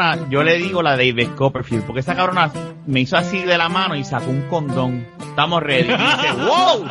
[0.00, 2.50] cabrona, yo le digo la de David Copperfield, porque esa cabrona
[2.86, 5.06] me hizo así de la mano y sacó un condón.
[5.20, 5.90] Estamos ready.
[5.90, 6.88] Y dice, wow.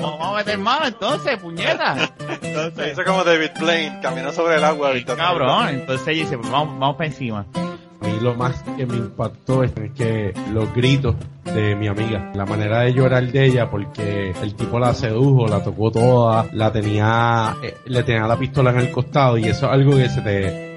[0.00, 2.12] Vamos a meter mano entonces, puñeta.
[2.40, 4.92] Entonces, Hizo como David Blaine, caminó sobre el agua.
[4.94, 5.68] Sí, cabrón.
[5.68, 7.46] Entonces ella dice, pues vamos, vamos para encima.
[7.54, 12.44] A mí lo más que me impactó es que los gritos de mi amiga, la
[12.44, 17.54] manera de llorar de ella porque el tipo la sedujo, la tocó toda, la tenía,
[17.62, 20.71] eh, le tenía la pistola en el costado y eso es algo que se te,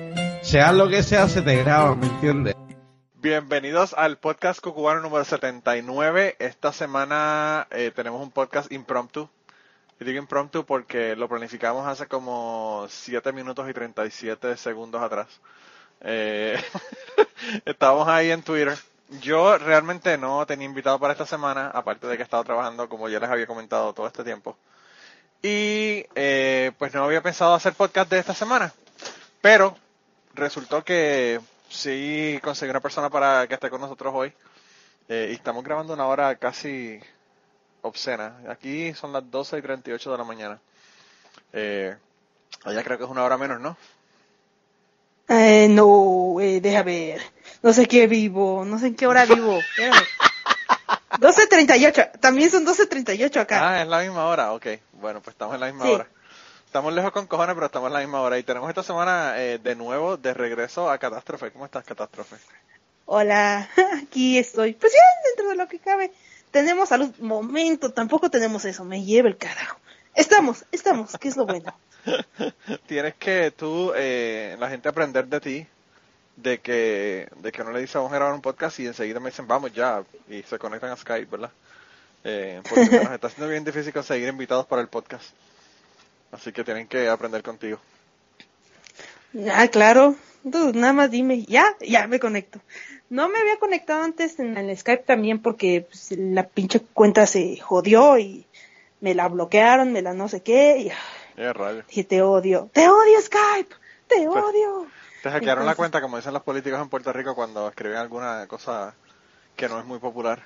[0.45, 2.55] sea lo que sea, se te graba, ¿me entiendes?
[3.15, 6.35] Bienvenidos al podcast cucubano número 79.
[6.38, 9.27] Esta semana eh, tenemos un podcast impromptu.
[9.99, 15.27] Y digo impromptu porque lo planificamos hace como 7 minutos y 37 segundos atrás.
[16.01, 16.62] Eh,
[17.66, 18.77] estábamos ahí en Twitter.
[19.21, 23.10] Yo realmente no tenía invitado para esta semana, aparte de que he estado trabajando, como
[23.10, 24.55] ya les había comentado, todo este tiempo.
[25.41, 28.71] Y eh, pues no había pensado hacer podcast de esta semana.
[29.41, 29.76] Pero
[30.36, 34.34] resultó que sí conseguí una persona para que esté con nosotros hoy.
[35.08, 37.00] Eh, y estamos grabando una hora casi
[37.82, 38.38] obscena.
[38.50, 40.60] Aquí son las 12 y 38 de la mañana.
[41.54, 41.96] Eh,
[42.63, 43.78] allá creo que es una hora menos, ¿no?
[45.28, 47.22] Eh, no, eh, deja ver.
[47.63, 49.58] No sé qué vivo, no sé en qué hora vivo.
[49.58, 50.04] Espérame.
[51.20, 53.70] 12.38, también son 12.38 acá.
[53.70, 54.68] Ah, es la misma hora, ok.
[54.94, 55.91] Bueno, pues estamos en la misma Sí.
[55.94, 56.08] hora.
[56.76, 58.37] Estamos lejos con cojones, pero estamos en la misma hora.
[58.37, 61.49] Y tenemos esta semana eh, de nuevo de regreso a Catástrofe.
[61.51, 62.35] ¿Cómo estás, Catástrofe?
[63.05, 63.70] Hola,
[64.03, 64.73] aquí estoy.
[64.73, 66.12] Pues ya, dentro de lo que cabe.
[66.51, 67.16] Tenemos salud.
[67.19, 69.79] Momento, tampoco tenemos eso, me lleva el carajo.
[70.16, 71.73] Estamos, estamos, que es lo bueno.
[72.88, 75.67] Tienes que tú, eh, la gente aprender de ti,
[76.35, 79.29] de que, de que uno le dice vamos a grabar un podcast y enseguida me
[79.29, 81.51] dicen vamos ya, y se conectan a Skype, ¿verdad?
[82.25, 85.23] Eh, porque nos está haciendo bien difícil conseguir invitados para el podcast.
[86.31, 87.80] Así que tienen que aprender contigo.
[89.52, 90.16] Ah, claro.
[90.50, 92.59] Tú, nada más dime, ya, ya me conecto.
[93.09, 97.58] No me había conectado antes en el Skype también porque pues, la pinche cuenta se
[97.58, 98.46] jodió y
[99.02, 100.78] me la bloquearon, me la no sé qué.
[100.78, 101.84] Y, ah, rayo.
[102.08, 103.75] te odio, te odio Skype,
[104.07, 104.88] te odio.
[105.24, 108.94] Te hackearon la cuenta, como dicen los políticos en Puerto Rico cuando escriben alguna cosa
[109.56, 110.44] que no es muy popular.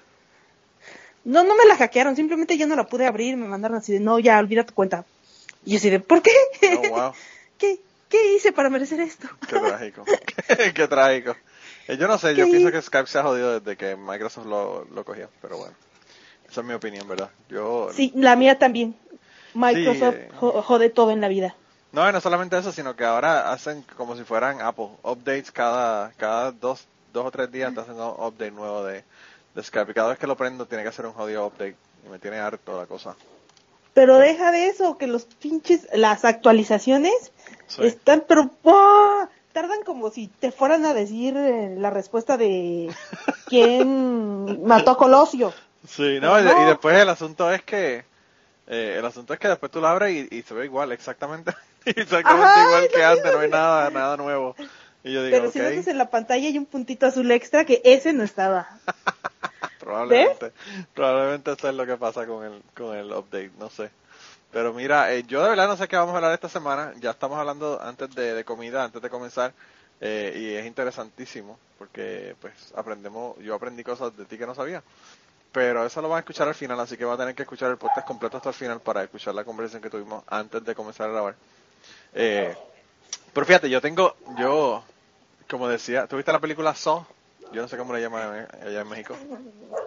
[1.26, 4.00] No, no me la hackearon, simplemente yo no la pude abrir, me mandaron así de,
[4.00, 5.04] no, ya, olvida tu cuenta.
[5.66, 6.32] Y yo así de, ¿por qué?
[6.78, 7.14] Oh, wow.
[7.58, 9.28] ¿Qué, ¿Qué hice para merecer esto?
[9.48, 10.06] Qué trágico.
[10.06, 11.36] Qué, qué trágico.
[11.88, 12.52] Eh, Yo no sé, yo ¿Qué?
[12.52, 15.74] pienso que Skype se ha jodido desde que Microsoft lo, lo cogió, pero bueno.
[16.50, 17.30] Esa es mi opinión, ¿verdad?
[17.50, 18.96] Yo Sí, la mía también.
[19.54, 20.30] Microsoft eh.
[20.40, 21.56] jo- jode todo en la vida.
[21.92, 26.12] No, y no solamente eso, sino que ahora hacen como si fueran Apple, updates cada,
[26.18, 29.04] cada dos, dos o tres días te hacen un update nuevo de,
[29.56, 29.92] de Skype.
[29.92, 31.76] Y cada vez que lo prendo tiene que hacer un jodido update.
[32.06, 33.16] Y me tiene harto la cosa.
[34.00, 37.34] Pero deja de eso, que los pinches, las actualizaciones
[37.68, 37.82] Sí.
[37.84, 39.28] están, pero ¡buah!
[39.52, 42.90] tardan como si te fueran a decir eh, la respuesta de
[43.50, 45.54] quién mató a Colosio.
[45.86, 46.62] Sí, no, y, de- No.
[46.62, 48.06] y después el asunto es que,
[48.68, 51.52] eh, el asunto es que después tú lo abres y, y se ve igual, exactamente,
[51.86, 54.56] exactamente Ajá, igual que antes, no hay nada, nada nuevo.
[55.04, 57.82] Y yo digo, Pero si notas en la pantalla hay un puntito azul extra que
[57.84, 58.70] ese no estaba.
[59.90, 60.54] probablemente,
[60.94, 63.92] probablemente eso es lo que pasa con el, con el update, no sé.
[64.52, 66.94] Pero mira, eh, yo de verdad no sé qué vamos a hablar esta semana.
[67.00, 69.54] Ya estamos hablando antes de, de comida, antes de comenzar.
[70.02, 74.84] eh, y es interesantísimo porque pues aprendemos, yo aprendí cosas de ti que no sabía.
[75.52, 77.72] Pero eso lo van a escuchar al final, así que van a tener que escuchar
[77.72, 81.10] el podcast completo hasta el final para escuchar la conversación que tuvimos antes de comenzar
[81.10, 81.36] a grabar.
[82.14, 82.56] Eh,
[83.34, 84.84] pero fíjate, yo tengo, yo,
[85.50, 87.06] como decía, ¿tuviste la película Saw?
[87.52, 89.16] Yo no sé cómo le llaman allá en México.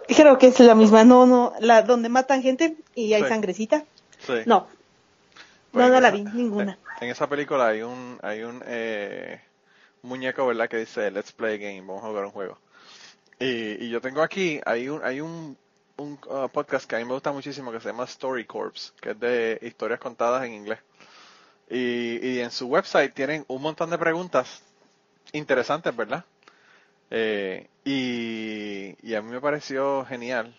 [0.07, 3.29] Creo que es la misma, no, no, la donde matan gente y hay Sí.
[3.29, 3.85] sangrecita.
[4.19, 4.33] Sí.
[4.45, 4.67] No,
[5.71, 6.77] Pues no, no la vi, ninguna.
[6.99, 9.41] En esa película hay un, hay un eh,
[10.01, 10.67] muñeco, ¿verdad?
[10.67, 12.57] Que dice, let's play a game, vamos a jugar un juego.
[13.39, 15.57] Y, y yo tengo aquí, hay un, hay un,
[15.97, 19.11] un uh, podcast que a mí me gusta muchísimo que se llama Story Corps, que
[19.11, 20.79] es de historias contadas en inglés.
[21.69, 24.61] Y, y en su website tienen un montón de preguntas
[25.31, 26.23] interesantes, ¿verdad?
[27.15, 30.55] Eh, y, y a mí me pareció genial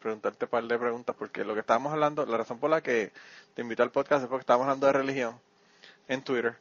[0.00, 3.12] preguntarte un par de preguntas porque lo que estábamos hablando, la razón por la que
[3.54, 5.38] te invité al podcast es porque estábamos hablando de religión
[6.08, 6.56] en Twitter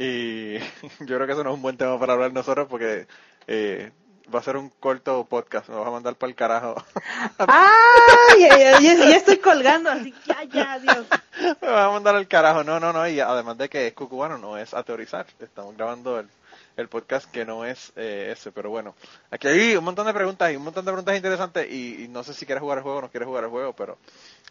[0.00, 0.58] y
[0.98, 3.06] yo creo que eso no es un buen tema para hablar nosotros porque
[3.46, 3.92] eh,
[4.34, 6.74] va a ser un corto podcast, me vas a mandar para el carajo.
[7.38, 8.40] ¡Ay!
[8.40, 11.06] Ya, ya, ya, ya estoy colgando, así, ya, ya, adiós.
[11.62, 14.38] me vas a mandar al carajo, no, no, no, y además de que es cucubano,
[14.38, 16.28] no es a teorizar, estamos grabando el,
[16.76, 18.94] el podcast que no es eh, ese, pero bueno,
[19.30, 22.34] aquí hay un montón de preguntas y un montón de preguntas interesantes y, no sé
[22.34, 23.98] si quieres jugar el juego o no quieres jugar el juego, pero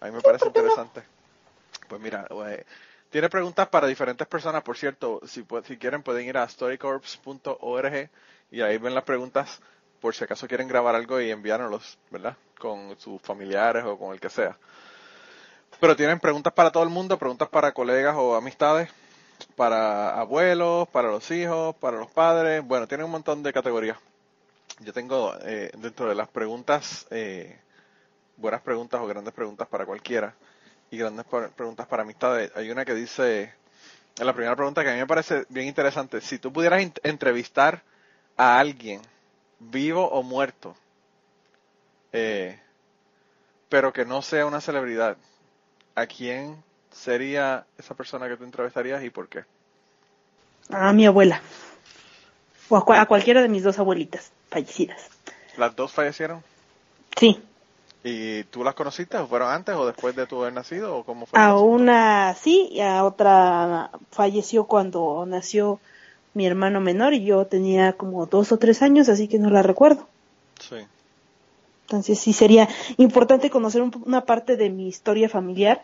[0.02, 1.04] a mí me parece interesante.
[1.88, 2.66] Pues mira, eh,
[3.12, 5.22] Tiene preguntas para diferentes personas, por cierto.
[5.28, 8.10] Si, si quieren pueden ir a storycorps.org
[8.52, 9.62] y ahí ven las preguntas
[10.02, 12.36] por si acaso quieren grabar algo y enviárnoslos, ¿verdad?
[12.60, 14.58] Con sus familiares o con el que sea.
[15.80, 18.90] Pero tienen preguntas para todo el mundo, preguntas para colegas o amistades,
[19.56, 22.66] para abuelos, para los hijos, para los padres.
[22.66, 23.98] Bueno, tienen un montón de categorías.
[24.80, 27.60] Yo tengo eh, dentro de las preguntas, eh,
[28.38, 30.36] buenas preguntas o grandes preguntas para cualquiera
[30.92, 32.52] y grandes preguntas para amistades.
[32.56, 33.54] Hay una que dice,
[34.18, 37.84] la primera pregunta que a mí me parece bien interesante, si tú pudieras entrevistar
[38.38, 39.02] a alguien,
[39.60, 40.76] vivo o muerto,
[42.12, 42.60] eh,
[43.70, 45.18] pero que no sea una celebridad,
[45.96, 46.64] ¿a quién
[46.96, 49.44] sería esa persona que tú entrevistarías y por qué?
[50.70, 51.42] A mi abuela.
[52.70, 55.10] O a, a cualquiera de mis dos abuelitas fallecidas.
[55.58, 56.42] ¿Las dos fallecieron?
[57.20, 57.40] Sí.
[58.04, 61.26] ¿Y tú las conociste o fueron antes o después de tu haber nacido o cómo
[61.26, 61.40] fue?
[61.40, 65.80] A una sí y a otra falleció cuando nació
[66.34, 69.64] mi hermano menor y yo tenía como dos o tres años, así que no la
[69.64, 70.08] recuerdo.
[70.60, 70.76] Sí.
[71.84, 72.68] Entonces sí sería
[72.98, 75.84] importante conocer un- una parte de mi historia familiar,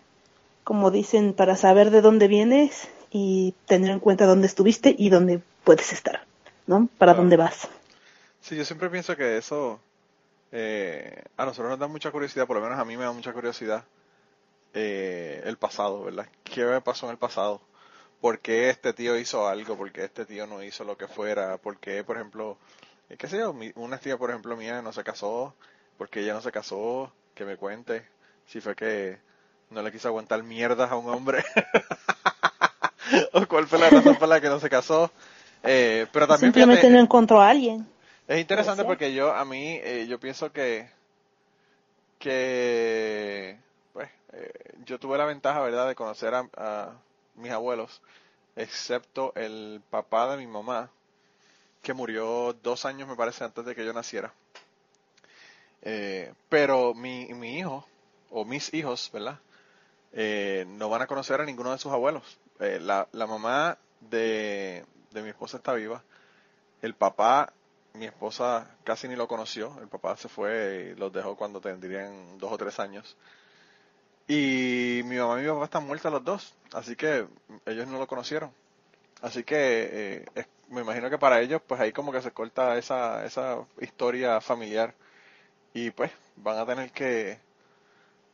[0.64, 5.42] como dicen, para saber de dónde vienes y tener en cuenta dónde estuviste y dónde
[5.64, 6.26] puedes estar,
[6.68, 6.90] ¿no?
[6.98, 7.22] Para Claro.
[7.22, 7.70] dónde vas.
[8.40, 9.80] Sí, yo siempre pienso que eso
[10.52, 13.34] eh, a nosotros nos da mucha curiosidad, por lo menos a mí me da mucha
[13.34, 13.86] curiosidad
[14.74, 16.28] eh, el pasado, ¿verdad?
[16.44, 17.62] ¿Qué me pasó en el pasado?
[18.22, 19.78] ¿Por qué este tío hizo algo?
[19.78, 21.58] ¿Por qué este tío no hizo lo que fuera?
[21.60, 22.58] ¿Por qué, por ejemplo,
[23.10, 25.56] eh, qué sé yo, mi- una tía, por ejemplo, mía no se casó?
[25.98, 27.14] ¿Por qué ella no se casó?
[27.36, 28.08] Que me cuente.
[28.48, 29.20] Si fue que
[29.72, 31.44] no le quiso aguantar mierdas a un hombre.
[33.34, 35.12] o cuál fue la razón por la que no se casó.
[35.64, 37.88] Eh, pero también Simplemente fíjate, no encontró a alguien.
[38.28, 40.90] es interesante porque yo, a mí, eh, yo pienso que,
[42.20, 43.58] que,
[43.94, 44.52] pues, eh,
[44.86, 46.90] yo tuve la ventaja, ¿verdad?, de conocer a, a
[47.36, 48.02] mis abuelos,
[48.56, 50.90] excepto el papá de mi mamá,
[51.82, 54.34] que murió dos años, me parece, antes de que yo naciera.
[55.84, 57.86] Eh, pero mi, mi hijo,
[58.30, 59.40] o mis hijos, ¿verdad?,
[60.14, 62.24] eh, no van a conocer a ninguno de sus abuelos.
[62.60, 66.04] Eh, la, mamá de, de mi esposa está viva.
[66.82, 67.54] El papá,
[67.94, 69.76] mi esposa casi ni lo conoció.
[69.82, 73.18] El papá se fue y los dejó cuando tendrían dos o tres años.
[74.28, 76.56] Y mi mamá y mi papá están muertos los dos.
[76.74, 77.28] Así que
[77.66, 78.52] ellos no lo conocieron.
[79.22, 83.26] Así que eh, me imagino que para ellos, pues ahí como que se corta esa,
[83.26, 84.96] esa historia familiar.
[85.74, 87.40] Y pues van a tener que,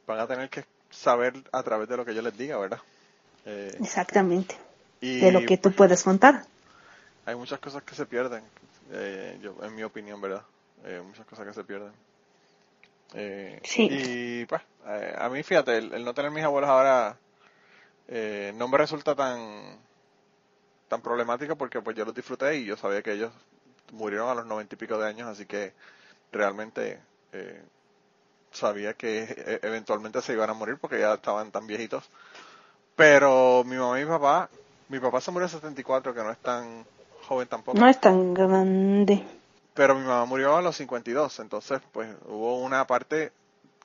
[0.06, 0.66] van a tener que
[0.98, 2.80] saber a través de lo que yo les diga, ¿verdad?
[3.46, 4.56] Eh, Exactamente.
[5.02, 6.44] y De lo que tú puedes contar.
[7.26, 8.44] hay muchas cosas que se pierden,
[8.92, 10.44] eh, yo, en mi opinión, ¿verdad?
[10.86, 11.92] Eh, muchas cosas que se pierden.
[13.14, 13.88] Eh, Sí.
[13.90, 17.18] Y pues, eh, a mí, fíjate, el, el no tener mis abuelos ahora
[18.08, 19.78] eh, no me resulta tan
[20.88, 23.34] tan problemático porque pues yo los disfruté y yo sabía que ellos
[23.92, 25.74] murieron a los noventa y pico de años, así que
[26.32, 27.00] realmente
[27.34, 27.62] eh,
[28.52, 32.04] sabía que eh, eventualmente se iban a morir porque ya estaban tan viejitos.
[32.96, 34.50] Pero mi mamá y mi papá,
[34.90, 36.86] mi papá se murió a 74, que no es tan
[37.28, 37.78] joven tampoco.
[37.78, 39.24] No es tan grande.
[39.74, 43.32] Pero mi mamá murió a los 52, entonces pues hubo una parte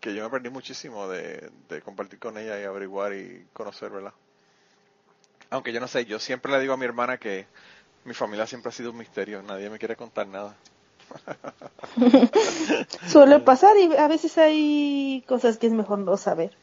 [0.01, 4.13] que yo me perdí muchísimo de, de compartir con ella y averiguar y conocer, ¿verdad?
[5.51, 7.47] Aunque yo no sé, yo siempre le digo a mi hermana que
[8.05, 10.57] mi familia siempre ha sido un misterio, nadie me quiere contar nada.
[13.09, 16.57] Suele pasar y a veces hay cosas que es mejor no saber.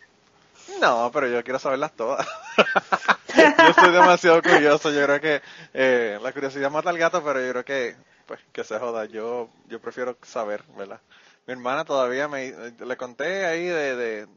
[0.82, 2.28] No, pero yo quiero saberlas todas.
[3.36, 5.42] yo soy demasiado curioso, yo creo que
[5.74, 9.50] eh, la curiosidad mata al gato, pero yo creo que pues que se joda, yo
[9.68, 11.02] yo prefiero saber, ¿verdad?
[11.48, 14.28] Mi hermana todavía me le conté ahí de, de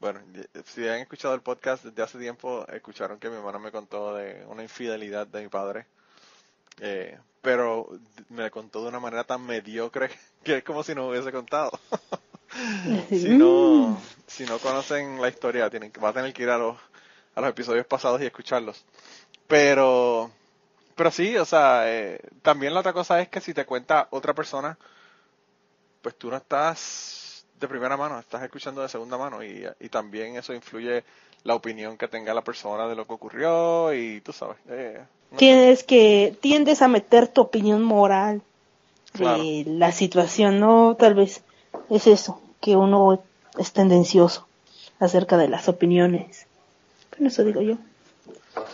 [0.00, 0.20] bueno,
[0.64, 4.44] si han escuchado el podcast desde hace tiempo, escucharon que mi hermana me contó de
[4.46, 5.86] una infidelidad de mi padre.
[6.80, 7.88] Eh, pero
[8.28, 10.10] me contó de una manera tan mediocre
[10.42, 11.70] que es como si no hubiese contado.
[13.10, 16.76] si no si no conocen la historia tienen va a tener que ir a los
[17.36, 18.84] a los episodios pasados y escucharlos
[19.46, 20.32] pero
[20.96, 24.34] pero sí o sea eh, también la otra cosa es que si te cuenta otra
[24.34, 24.76] persona
[26.02, 30.34] pues tú no estás de primera mano estás escuchando de segunda mano y, y también
[30.34, 31.04] eso influye
[31.44, 35.38] la opinión que tenga la persona de lo que ocurrió y tú sabes eh, no.
[35.38, 38.42] Tienes que, tiendes a meter tu opinión moral
[39.14, 39.42] de Claro.
[39.66, 40.96] la situación, ¿no?
[40.96, 41.42] Tal vez
[41.88, 43.22] es eso, que uno
[43.58, 44.46] es tendencioso
[44.98, 46.46] acerca de las opiniones.
[47.10, 47.76] Pero eso digo yo.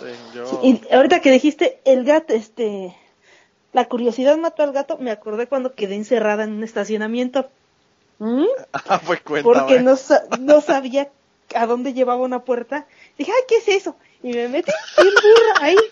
[0.00, 0.56] Sí, yo Sí,
[0.88, 2.96] y ahorita que dijiste el gato, este,
[3.72, 7.48] la curiosidad mató al gato, me acordé cuando quedé encerrada en un estacionamiento.
[8.18, 8.44] ¿Mm?
[8.72, 9.94] ah, pues cuéntame Porque no,
[10.40, 11.10] no sabía
[11.56, 12.86] a dónde llevaba una puerta.
[13.18, 13.96] Dije, ay, ¿qué es eso?
[14.22, 15.76] Y me metí bien burra ahí.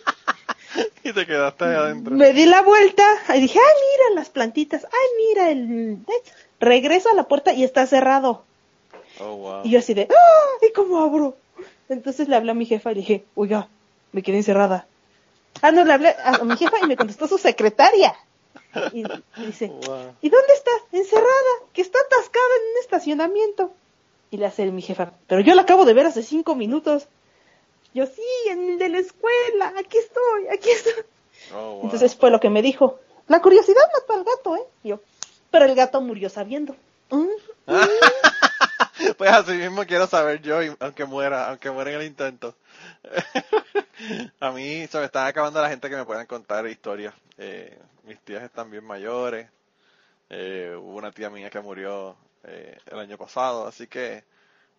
[1.05, 2.15] Y te quedaste ahí adentro.
[2.17, 3.05] Me di la vuelta
[3.37, 5.99] y dije, ay, mira las plantitas, ay, mira el...
[6.59, 8.43] Regreso a la puerta y está cerrado.
[9.21, 9.61] Oh, wow.
[9.65, 10.67] Y yo así de, ¡ah!
[10.67, 11.37] ¿Y cómo abro?
[11.89, 13.69] Entonces le hablé a mi jefa y le dije, oiga,
[14.13, 14.87] me quedé encerrada.
[15.63, 18.15] Ah, no, le hablé a mi jefa y me contestó su secretaria.
[18.93, 20.15] Y, y dice, Wow.
[20.21, 20.71] ¿y dónde está?
[20.93, 23.73] Encerrada, que está atascada en un estacionamiento.
[24.35, 27.07] Y le hace mi jefa, pero yo la acabo de ver hace cinco minutos.
[27.95, 31.05] Yo, sí, en el de la escuela, aquí estoy, aquí estoy.
[31.55, 31.85] Oh, wow.
[31.85, 32.99] Entonces fue lo que me dijo.
[33.29, 34.65] La curiosidad mató al gato, ¿eh?
[34.83, 35.01] Y yo,
[35.53, 36.75] pero el gato murió sabiendo.
[37.11, 37.29] Mm,
[39.17, 42.57] Pues así mismo quiero saber yo, aunque muera, aunque muera en el intento.
[44.41, 47.15] a mí se me está acabando la gente que me puedan contar historias.
[47.39, 49.49] Eh, mis tías están bien mayores.
[50.29, 54.25] Eh, hubo una tía mía que murió eh, el año pasado, así que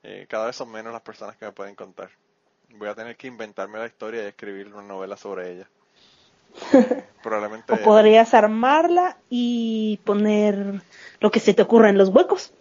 [0.04, 2.10] eh, cada vez son menos las personas que me pueden contar.
[2.70, 5.68] Voy a tener que inventarme la historia y escribir una novela sobre ella.
[7.24, 7.74] Probablemente.
[7.74, 10.82] O podrías armarla y poner
[11.20, 12.52] lo que se te ocurra en los huecos.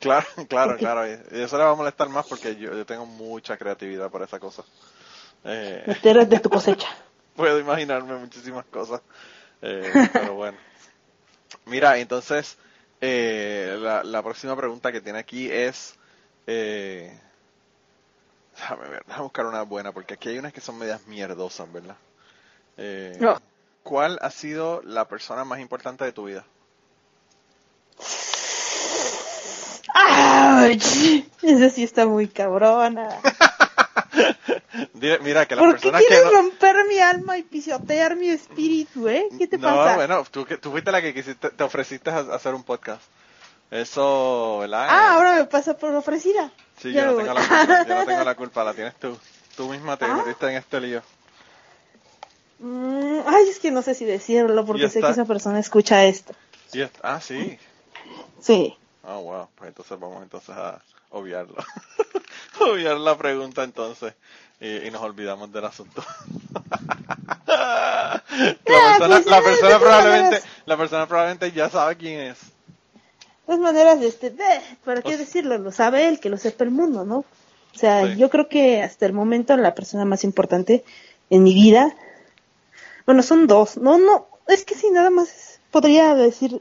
[0.00, 1.06] Claro, claro, Porque- claro.
[1.06, 4.38] Y eso le va a molestar más porque yo, yo tengo mucha creatividad para esa
[4.38, 4.64] cosa.
[5.44, 6.88] Eh, Meter de tu cosecha.
[7.36, 9.00] puedo imaginarme muchísimas cosas.
[9.62, 10.58] Eh, pero bueno.
[11.64, 12.58] Mira, entonces,
[13.00, 15.94] eh, la, la próxima pregunta que tiene aquí es...
[16.46, 17.18] Eh,
[18.56, 21.96] déjame ver, déjame buscar una buena, porque aquí hay unas que son medias mierdosas, ¿verdad?
[22.78, 23.40] Eh, No.
[23.82, 26.44] ¿Cuál ha sido la persona más importante de tu vida?
[29.94, 31.24] ¡Auch!
[31.42, 33.08] Esa sí está muy cabrona.
[34.94, 38.28] Mira, que las ¿Por qué personas que quieres no- romper mi alma y pisotear mi
[38.28, 39.28] espíritu, eh?
[39.38, 39.96] ¿Qué te no, pasa?
[39.96, 43.02] bueno, tú, que- tú fuiste la que quisiste, te ofreciste a, hacer un podcast.
[43.70, 44.86] Eso, ¿verdad?
[44.88, 46.50] Ah, ahora me pasa por ofrecida.
[46.80, 49.18] Sí, yo no, tengo la culpa, yo no tengo la culpa, la tienes tú.
[49.56, 50.14] Tú misma te Ah.
[50.16, 51.02] metiste en este lío.
[52.58, 56.32] Mm, ay, es que no sé si decirlo porque sé que esa persona escucha esto.
[56.72, 57.58] Y ah, sí.
[58.40, 58.76] Sí.
[59.06, 59.48] Ah, wow.
[59.54, 61.54] Pues entonces vamos entonces a obviarlo.
[62.60, 64.14] Obviar la pregunta entonces.
[64.60, 66.02] Y, y nos olvidamos del asunto.
[67.46, 68.22] la
[68.98, 72.38] persona, la persona probablemente, la persona probablemente ya sabe quién es.
[72.40, 74.34] De todas maneras, este,
[74.84, 75.58] ¿para qué Pues- decirlo?
[75.58, 77.18] Lo sabe él, que lo sepa el mundo, ¿no?
[77.74, 78.16] O sea, Sí.
[78.16, 80.82] yo creo que hasta el momento la persona más importante
[81.30, 81.94] en mi vida,
[83.04, 86.60] bueno, son dos, no, no, es que sí, nada más podría decir,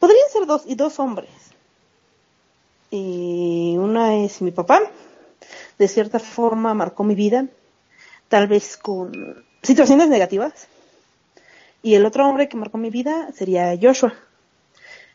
[0.00, 1.28] podrían ser dos y dos hombres.
[2.90, 4.80] Y una es mi papá,
[5.78, 7.46] de cierta forma marcó mi vida,
[8.28, 10.68] tal vez con situaciones negativas.
[11.82, 14.14] Y el otro hombre que marcó mi vida sería Joshua.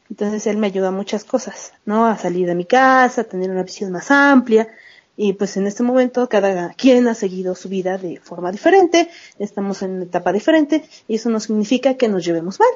[0.09, 2.05] Entonces él me ayuda a muchas cosas, ¿no?
[2.05, 4.67] A salir de mi casa, a tener una visión más amplia.
[5.15, 9.09] Y pues en este momento cada quien ha seguido su vida de forma diferente,
[9.39, 12.69] estamos en una etapa diferente y eso no significa que nos llevemos mal.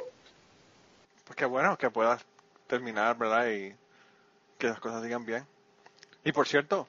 [1.25, 2.21] Pues qué bueno que puedas
[2.67, 3.47] terminar, ¿verdad?
[3.49, 3.73] Y
[4.57, 5.45] que las cosas sigan bien.
[6.23, 6.87] Y por cierto,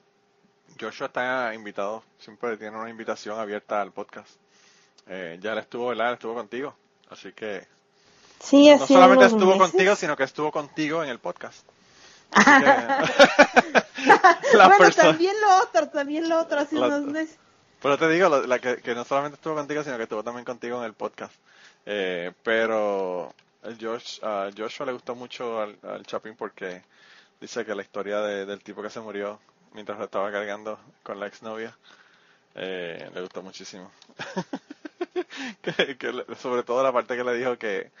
[0.79, 4.29] Joshua está invitado, siempre tiene una invitación abierta al podcast.
[5.07, 6.07] Eh, ya él estuvo, ¿verdad?
[6.09, 6.75] Él estuvo contigo.
[7.09, 7.65] Así que
[8.39, 9.71] Sí, no solamente estuvo meses.
[9.71, 11.65] contigo, sino que estuvo contigo en el podcast.
[12.31, 12.41] Que-
[14.57, 17.37] la bueno, persona- también lo otro, también lo otro hace La- unos meses.
[17.81, 20.79] Pero te digo, la que, que no solamente estuvo contigo, sino que estuvo también contigo
[20.79, 21.33] en el podcast.
[21.85, 23.33] Eh, pero
[23.63, 26.81] el Josh, a Joshua le gustó mucho al, al Chapin porque
[27.41, 29.39] dice que la historia de- del tipo que se murió
[29.73, 31.77] mientras lo estaba cargando con la exnovia
[32.55, 33.91] eh, le gustó muchísimo.
[35.61, 37.91] que, que sobre todo la parte que le dijo que,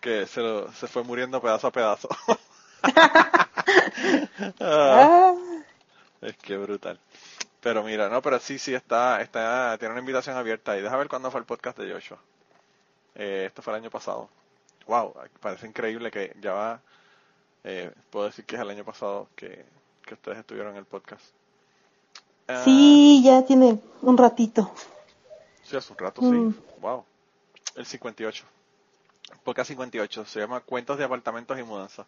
[0.00, 2.08] que se, lo- se fue muriendo pedazo a pedazo.
[4.60, 5.36] Ah,
[6.20, 6.98] Es que brutal.
[7.60, 11.08] Pero mira, no, pero sí, sí, está, está, tiene una invitación abierta y deja ver
[11.08, 12.18] cuándo fue el podcast de Joshua.
[13.16, 14.30] Eh, esto fue el año pasado.
[14.86, 16.82] Wow, parece increíble que ya va,
[17.66, 19.64] eh, puedo decir que es el año pasado que,
[20.06, 21.24] que ustedes estuvieron en el podcast.
[22.48, 24.72] Ah, sí, ya tiene un ratito.
[25.62, 26.52] Sí, hace un rato, Mm.
[26.52, 26.60] sí.
[26.80, 27.04] Wow.
[27.74, 28.44] El 58.
[29.42, 30.24] Podcast 58.
[30.24, 32.06] Se llama Cuentos de Apartamentos y Mudanza.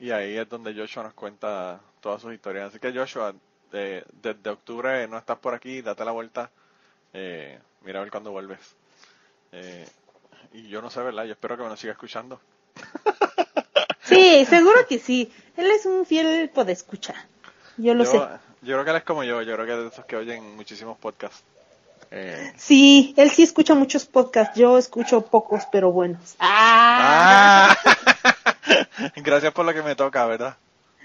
[0.00, 2.70] Y ahí es donde Joshua nos cuenta todas sus historias.
[2.70, 3.34] Así que Joshua,
[3.70, 6.50] de- desde octubre no estás por aquí, date la vuelta.
[7.12, 8.58] Eh, mira a ver cuándo vuelves.
[9.52, 9.86] Eh,
[10.54, 11.24] y yo no sé, ¿verdad?
[11.24, 12.40] Yo espero que me lo siga escuchando.
[14.04, 15.32] Sí, seguro que sí.
[15.56, 17.14] Él es un fiel podescucha.
[17.76, 18.18] Yo lo yo, sé.
[18.62, 19.42] yo creo que él es como yo.
[19.42, 21.42] Yo creo que es de esos que oyen muchísimos podcasts.
[22.10, 24.56] Eh, Sí, él sí escucha muchos podcasts.
[24.58, 26.36] Yo escucho pocos, pero buenos.
[26.38, 27.76] ¡Ah!
[29.16, 30.56] gracias por lo que me toca, ¿verdad?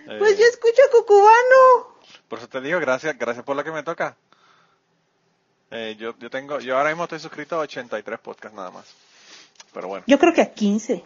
[0.07, 1.95] Eh, Pues yo escucho Cucubano.
[2.27, 4.15] Por eso te digo, gracias, gracias por lo que me toca.
[5.71, 8.85] Eh, yo, yo tengo, yo ahora mismo estoy suscrito a 83 podcasts nada más.
[9.73, 10.03] Pero bueno.
[10.07, 11.03] Yo creo que a 15.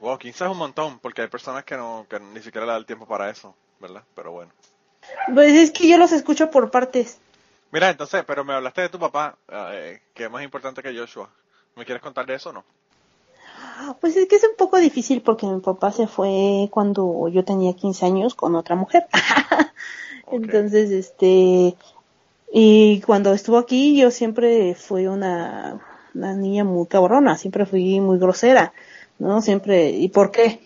[0.00, 2.78] Wow, 15 es un montón, porque hay personas que no, que ni siquiera le da
[2.78, 4.02] el tiempo para eso, ¿verdad?
[4.14, 4.52] Pero bueno.
[5.32, 7.18] Pues es que yo los escucho por partes.
[7.70, 11.28] Mira, entonces, pero me hablaste de tu papá, eh, que es más importante que Joshua.
[11.76, 12.64] ¿Me quieres contar de eso o no?
[14.00, 17.72] Pues es que es un poco difícil porque mi papá se fue cuando yo tenía
[17.74, 19.06] 15 años con otra mujer.
[20.30, 21.74] Entonces, este,
[22.52, 25.80] y cuando estuvo aquí yo siempre fui una,
[26.14, 28.72] una niña muy cabrona, siempre fui muy grosera,
[29.18, 29.40] ¿no?
[29.42, 30.60] Siempre, ¿y por qué?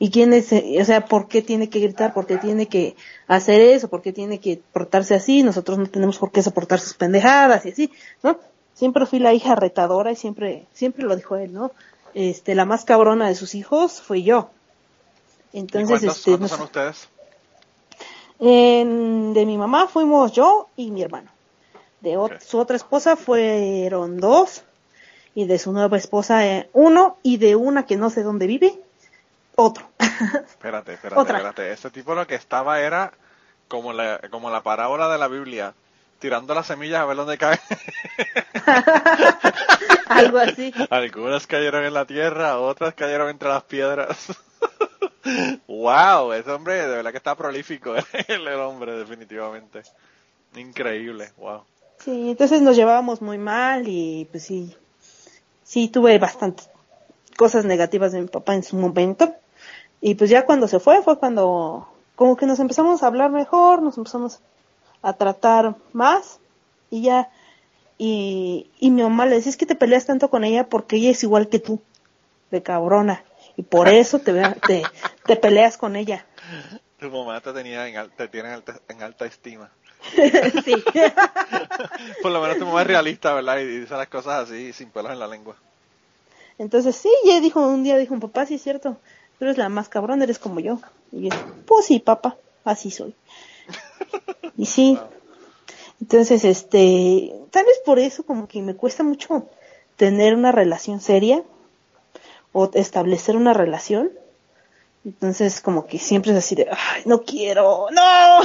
[0.00, 2.14] ¿Y quién es, eh, o sea, por qué tiene que gritar?
[2.14, 2.94] ¿Por qué tiene que
[3.26, 3.88] hacer eso?
[3.88, 5.42] ¿Por qué tiene que portarse así?
[5.42, 7.90] Nosotros no tenemos por qué soportar sus pendejadas y así,
[8.22, 8.38] ¿no?
[8.74, 11.72] Siempre fui la hija retadora y siempre, siempre lo dijo él, ¿no?
[12.14, 14.50] Este, la más cabrona de sus hijos fui yo.
[15.52, 17.08] ¿Y Entonces, cuántos, este, cuántos son ustedes?
[18.38, 21.30] en- de mi mamá fuimos yo y mi hermano.
[22.00, 22.16] De
[22.46, 24.62] su otra esposa fueron dos.
[25.34, 27.16] Y de su nueva esposa eh, uno.
[27.22, 28.78] Y de una que no sé dónde vive,
[29.54, 29.88] otro.
[29.98, 31.38] Espérate, espérate, Otra.
[31.38, 31.72] espérate.
[31.72, 33.12] Ese tipo lo que estaba era
[33.68, 35.74] como la, como la parábola de la Biblia,
[36.18, 37.60] tirando las semillas a ver dónde caen.
[40.08, 40.72] Algo así.
[40.90, 44.28] Algunas cayeron en la tierra, otras cayeron entre las piedras.
[45.68, 48.04] wow, ese hombre de verdad que está prolífico, el,
[48.48, 49.82] el hombre definitivamente.
[50.56, 51.62] Increíble, wow.
[51.98, 54.74] Sí, entonces nos llevábamos muy mal y pues sí,
[55.68, 56.70] sí tuve bastantes
[57.36, 59.34] cosas negativas de mi papá en su momento.
[60.00, 63.82] Y pues ya cuando se fue fue cuando como que nos empezamos a hablar mejor,
[63.82, 64.40] nos empezamos
[65.02, 66.38] a tratar más
[66.90, 67.30] y ya.
[67.98, 71.10] Y, y mi mamá le decía, es que te peleas tanto con ella porque ella
[71.10, 71.80] es igual que tú,
[72.50, 73.24] de cabrona.
[73.56, 74.32] Y por eso te,
[74.66, 74.82] te,
[75.26, 76.24] te peleas con ella.
[76.98, 79.70] Tu mamá te tenía en, al- te tiene en alta, en alta estima.
[80.64, 80.74] sí.
[82.22, 83.58] Por lo menos tu mamá es realista, ¿verdad?
[83.58, 85.56] Y dice las cosas así, sin pelos en la lengua.
[86.58, 88.96] Entonces sí, ya dijo, un día dijo, papá, sí es cierto,
[89.38, 90.80] tú eres la más cabrón, eres como yo.
[91.12, 91.30] Y yo,
[91.66, 93.14] pues sí, papá, así soy.
[94.56, 94.98] Y sí.
[96.00, 99.48] Entonces, este, tal vez por eso como que me cuesta mucho
[99.96, 101.42] tener una relación seria
[102.52, 104.10] o establecer una relación.
[105.08, 108.40] Entonces, como que siempre es así de, ay, no quiero, no.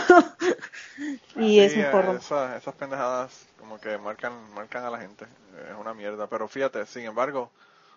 [1.35, 2.15] y es mejor.
[2.15, 5.25] Esas, esas pendejadas como que marcan, marcan a la gente.
[5.69, 6.27] Es una mierda.
[6.27, 7.51] Pero fíjate, sin embargo,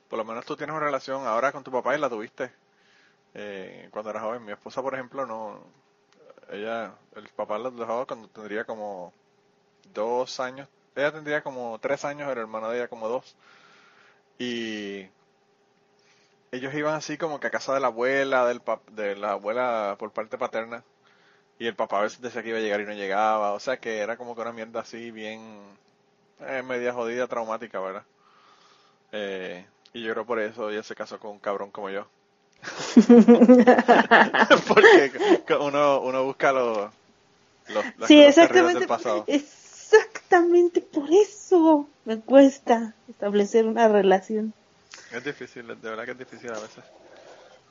[0.09, 2.51] por lo menos tú tienes una relación ahora con tu papá y la tuviste
[3.35, 4.45] eh, cuando eras joven.
[4.45, 5.61] Mi esposa, por ejemplo, no.
[6.51, 9.13] Ella, el papá la dejó cuando tendría como
[9.95, 10.69] dos años.
[10.97, 13.37] Ella tendría como tres años, el hermano de ella como dos.
[14.41, 15.07] Y
[16.57, 19.97] ellos iban así como que a casa de la abuela, del pap- de la abuela
[19.99, 20.85] por parte paterna.
[21.59, 23.53] Y el papá a veces decía que iba a llegar y no llegaba.
[23.55, 25.79] O sea que era como que una mierda así bien
[26.41, 28.05] eh, media jodida, traumática, ¿verdad?
[29.13, 32.07] Eh, y yo creo por eso ella se casó con un cabrón como yo.
[34.69, 35.13] Porque
[35.61, 36.91] uno, uno busca los,
[37.69, 38.79] los, las Sí, exactamente.
[38.81, 39.25] del pasado.
[39.29, 44.53] Exactamente por eso me cuesta establecer una relación.
[45.13, 46.85] Es difícil, de verdad que es difícil a veces.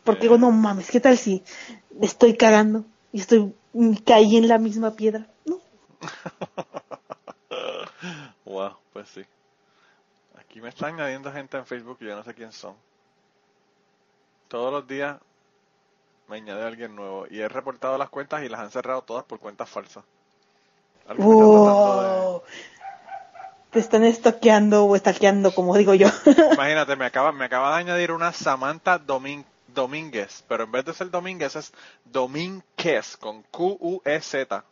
[0.04, 0.24] Porque Eh.
[0.24, 1.44] digo, no mames, ¿qué tal si
[2.02, 5.28] estoy cagando y estoy y caí en la misma piedra?
[5.46, 5.60] No.
[8.46, 9.26] Wow, pues sí.
[10.38, 12.76] Aquí me están añadiendo gente en Facebook y yo no sé quién son.
[14.48, 15.18] Todos los días
[16.28, 19.40] me añade alguien nuevo y he reportado las cuentas y las han cerrado todas por
[19.40, 20.04] cuentas falsas.
[21.18, 22.44] Wow.
[23.76, 26.08] Te están estoqueando o estaqueando, como digo yo.
[26.54, 30.94] Imagínate, me acaba, me acaba de añadir una Samantha Domin- Domínguez, pero en vez de
[30.94, 31.74] ser Domínguez es
[32.06, 34.64] Domínguez con Q-U-E-Z.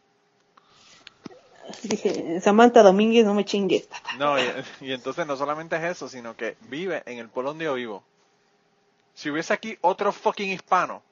[1.84, 3.89] Dije, Samantha Domínguez, no me chingues.
[4.18, 4.44] No, y,
[4.80, 8.04] y entonces no solamente es eso, sino que vive en el pueblo donde yo vivo.
[9.16, 11.04] Si hubiese aquí otro fucking hispano,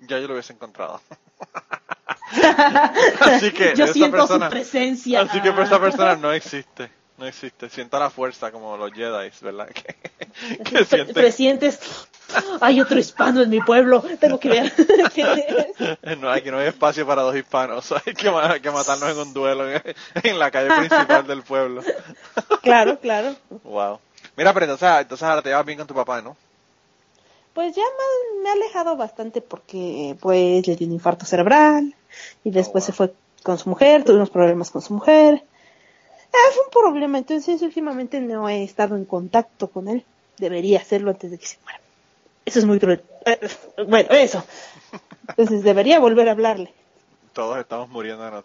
[0.00, 1.00] ya yo lo hubiese encontrado.
[3.20, 5.20] así que yo siento persona, su presencia.
[5.20, 7.68] así que esa persona no existe, no existe.
[7.68, 9.68] Sienta la fuerza como los Jedi, ¿verdad?
[9.74, 11.80] Que, que Pre- siente- Presientes,
[12.60, 14.72] hay otro hispano en mi pueblo, tengo que ver
[16.20, 19.32] no, aquí no hay espacio para dos hispanos, hay que, hay que matarnos en un
[19.32, 19.82] duelo en,
[20.22, 21.82] en la calle principal del pueblo.
[22.62, 23.34] Claro, claro.
[23.64, 23.98] Wow.
[24.36, 26.36] Mira, pero entonces, entonces ahora te llevas bien con tu papá, ¿no?
[27.54, 31.94] Pues ya me, me ha alejado bastante porque pues le dio un infarto cerebral
[32.44, 32.86] y después wow.
[32.86, 35.42] se fue con su mujer, tuvimos problemas con su mujer.
[36.38, 40.04] Ah, fue un problema, entonces últimamente no he estado en contacto con él.
[40.38, 41.80] Debería hacerlo antes de que se muera.
[42.44, 43.02] Eso es muy cruel.
[43.24, 43.40] Eh,
[43.88, 44.44] Bueno, eso.
[45.28, 46.72] Entonces debería volver a hablarle.
[47.32, 48.44] Todos estamos muriendo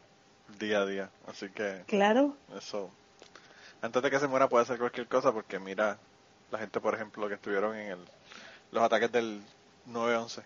[0.60, 2.36] día a día, así que Claro.
[2.58, 2.90] eso
[3.82, 5.98] antes de que se muera puede hacer cualquier cosa porque mira
[6.52, 8.00] la gente, por ejemplo, que estuvieron en el,
[8.72, 9.42] los ataques del
[9.90, 10.44] 9-11.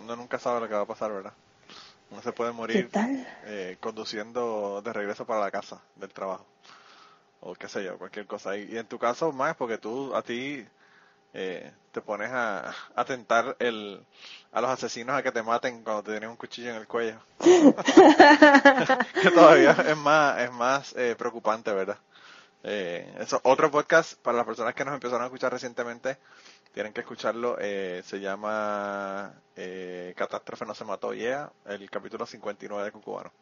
[0.00, 1.32] Uno nunca sabe lo que va a pasar, ¿verdad?
[2.12, 2.90] Uno se puede ¿Qué morir
[3.46, 6.46] eh, conduciendo de regreso para la casa del trabajo.
[7.40, 8.56] O qué sé yo, cualquier cosa.
[8.56, 10.64] Y, y en tu caso más porque tú, a ti,
[11.32, 14.04] eh, te pones a, a tentar el,
[14.52, 17.18] a los asesinos a que te maten cuando te tienen un cuchillo en el cuello.
[17.40, 21.98] que todavía es más, es más eh, preocupante, ¿verdad?
[22.64, 26.18] Eh, eso, otro podcast para las personas que nos empezaron a escuchar recientemente,
[26.72, 32.84] tienen que escucharlo, eh, se llama eh, Catástrofe no se mató, yeah, el capítulo 59
[32.84, 33.32] de Cucubano.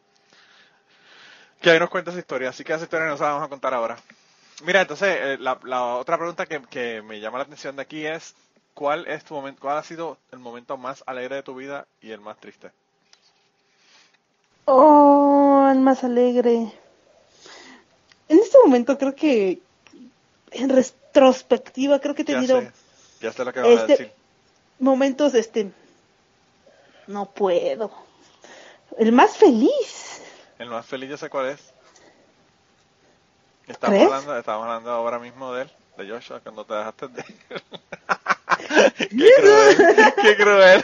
[1.61, 3.73] Que ahí nos cuenta esa historia, así que esa historia nos la vamos a contar
[3.73, 3.97] ahora.
[4.63, 8.05] Mira, entonces, eh, la, la otra pregunta que, que me llama la atención de aquí
[8.05, 8.35] es,
[8.73, 12.11] ¿cuál es tu momento, cuál ha sido el momento más alegre de tu vida y
[12.11, 12.71] el más triste?
[14.65, 16.71] Oh, el más alegre.
[18.31, 19.59] En este momento creo que,
[20.51, 22.61] en retrospectiva, creo que he Ya tenido
[23.19, 24.11] ya sé lo que vas a Este- decir.
[24.79, 25.69] momentos, este,
[27.07, 27.91] no puedo.
[28.97, 30.21] El más feliz.
[30.59, 31.59] El más feliz yo sé cuál es.
[33.67, 34.11] Estamos ¿Crees?
[34.11, 37.23] hablando, estamos hablando ahora mismo de él, de Joshua, cuando te dejaste de
[39.09, 40.83] Qué cruel, qué cruel.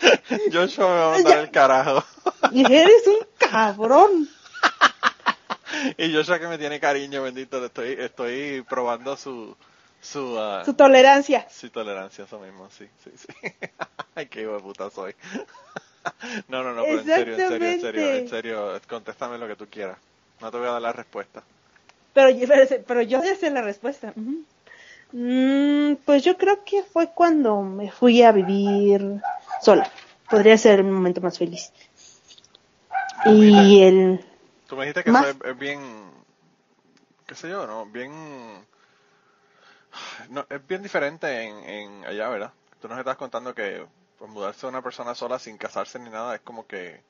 [0.52, 2.04] Joshua me va a mandar el carajo.
[2.52, 4.28] Y eres un cabrón.
[5.98, 9.56] Y Joshua que me tiene cariño, bendito, le estoy, estoy probando su,
[10.00, 11.46] su, ah, Su tolerancia.
[11.50, 13.28] su tolerancia, eso mismo, sí, sí, sí.
[14.14, 15.14] Ay, qué hijo de puta soy.
[16.46, 19.56] No, no, no, pero en serio, en serio, en serio, en serio, contéstame lo que
[19.56, 19.98] tú quieras.
[20.40, 21.42] No te voy a dar la respuesta.
[22.12, 24.12] Pero, pero, pero yo ya sé la respuesta.
[25.12, 29.20] Mm, pues yo creo que fue cuando me fui a vivir
[29.60, 29.90] sola.
[30.30, 31.72] Podría ser el momento más feliz.
[33.24, 34.24] Y el...
[34.66, 36.10] Tú me dijiste que Más- eso es, es bien,
[37.26, 37.86] qué sé yo, ¿no?
[37.86, 38.64] Bien,
[40.28, 42.52] no, es bien diferente en, en allá, ¿verdad?
[42.80, 43.86] Tú nos estás contando que
[44.18, 47.00] pues, mudarse a una persona sola sin casarse ni nada es como que...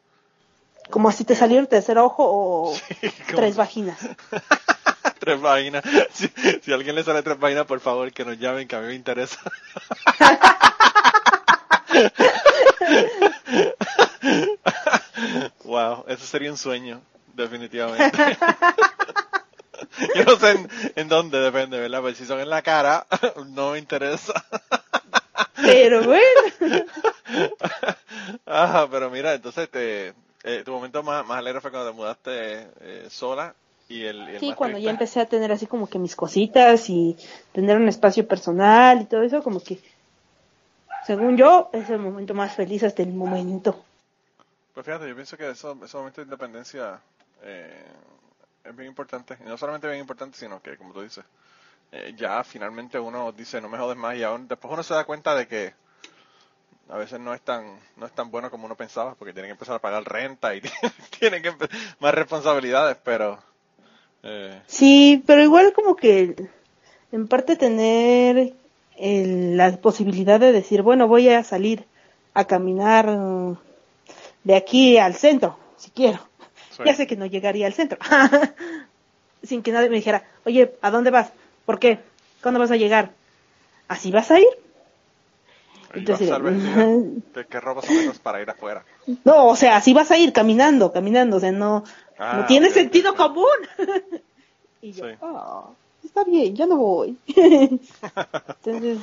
[0.90, 2.77] Como si te saliera el tercer ojo o
[3.35, 3.99] tres vaginas.
[5.19, 5.83] tres vaginas.
[6.12, 6.29] Si,
[6.62, 8.87] si a alguien le sale tres vaginas, por favor, que nos llamen, que a mí
[8.88, 9.40] me interesa.
[15.64, 17.01] wow, eso sería un sueño,
[17.37, 18.18] definitivamente.
[20.14, 22.01] Yo no sé en, en dónde depende, ¿verdad?
[22.01, 23.07] Pues si son en la cara,
[23.49, 24.33] no me interesa.
[25.57, 26.85] Pero bueno.
[28.46, 32.68] Ajá, pero mira, entonces te, eh, tu momento más, más alegre fue cuando te mudaste
[32.81, 33.55] eh, sola
[33.88, 36.88] y el, y el Sí, cuando ya empecé a tener así como que mis cositas
[36.90, 37.16] y
[37.53, 39.79] tener un espacio personal y todo eso, como que,
[41.07, 43.83] según yo, es el momento más feliz hasta el momento.
[44.75, 47.01] Pues fíjate, yo pienso que eso, ese momento de independencia
[47.42, 47.85] eh,
[48.64, 49.37] es bien importante.
[49.40, 51.25] Y no solamente bien importante, sino que, como tú dices,
[51.92, 54.16] eh, ya finalmente uno dice, no me jodes más.
[54.16, 55.75] Y aún, después uno se da cuenta de que
[56.88, 59.53] a veces no es tan no es tan bueno como uno pensaba, porque tienen que
[59.53, 60.61] empezar a pagar renta y
[61.18, 61.53] tienen que
[62.01, 63.38] más responsabilidades, pero...
[64.22, 66.37] Eh, Sí, pero igual como que
[67.12, 68.55] en parte tener
[68.96, 71.85] el- la posibilidad de decir, bueno, voy a salir
[72.35, 73.07] a caminar
[74.44, 76.20] de aquí al centro, si quiero.
[76.77, 76.83] Sí.
[76.85, 77.99] Ya sé que no llegaría al centro.
[79.43, 81.31] Sin que nadie me dijera, oye, ¿a dónde vas?
[81.65, 82.01] ¿Por qué?
[82.43, 83.11] ¿Cuándo vas a llegar?
[83.89, 84.47] ¿Así vas a ir?
[85.95, 86.49] Y Entonces, vas a.
[87.39, 88.85] ¿De qué ropa son esas para ir afuera?
[89.25, 91.85] No, o sea, así vas a ir caminando, caminando, o sea, no,
[92.19, 93.45] Ah, no tiene sentido común.
[94.83, 95.15] y yo, Sí.
[95.23, 95.67] "Ah,
[96.05, 97.17] está bien, ya no voy.
[98.65, 98.99] entonces,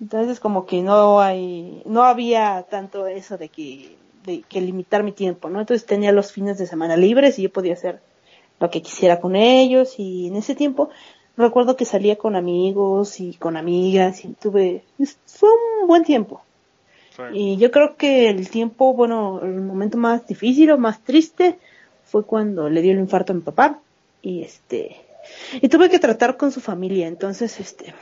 [0.00, 5.12] entonces como que no hay, no había tanto eso de que, de que limitar mi
[5.12, 5.60] tiempo, ¿no?
[5.60, 8.00] Entonces tenía los fines de semana libres y yo podía hacer
[8.58, 10.90] lo que quisiera con ellos y en ese tiempo
[11.36, 14.84] recuerdo que salía con amigos y con amigas y tuve,
[15.26, 15.48] fue
[15.80, 16.42] un buen tiempo.
[17.16, 17.22] Sí.
[17.32, 21.58] Y yo creo que el tiempo, bueno, el momento más difícil o más triste
[22.04, 23.80] fue cuando le dio el infarto a mi papá
[24.22, 24.96] y este
[25.60, 27.94] y tuve que tratar con su familia, entonces este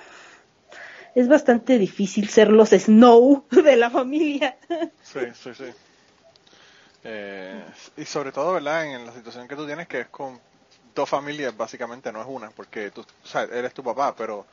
[1.14, 4.56] es bastante difícil ser los Snow de la familia.
[5.02, 5.64] Sí, sí, sí.
[7.04, 7.64] Eh,
[7.96, 8.84] y sobre todo, ¿verdad?
[8.86, 10.40] En la situación que tú tienes, que es con
[10.94, 14.46] dos familias, básicamente, no es una, porque tú, o sea, él es tu papá, pero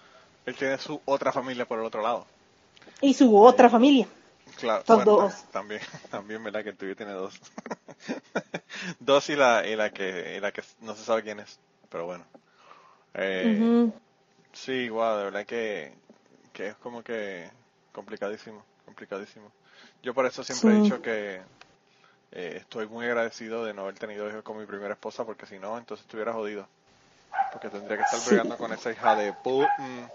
[0.45, 2.25] él tiene su otra familia por el otro lado.
[3.01, 4.07] y su otra familia.
[4.59, 5.43] Claro, Son bueno, dos.
[5.51, 5.81] también,
[6.11, 6.63] también, ¿verdad?
[6.63, 7.39] Que el tuyo tiene dos.
[8.99, 12.05] dos y la, y la que, y la que no se sabe quién es, pero
[12.05, 12.25] bueno.
[13.15, 13.89] Eh.
[14.53, 15.93] Sí, wow, de verdad que,
[16.53, 17.49] que es como que
[17.91, 19.51] complicadísimo, complicadísimo.
[20.03, 21.41] Yo por eso siempre he dicho que
[22.35, 25.57] eh, estoy muy agradecido de no haber tenido hijos con mi primera esposa, porque si
[25.57, 26.67] no, entonces estuviera jodido.
[27.53, 30.09] Porque tendría que estar pegando con esa hija de Putin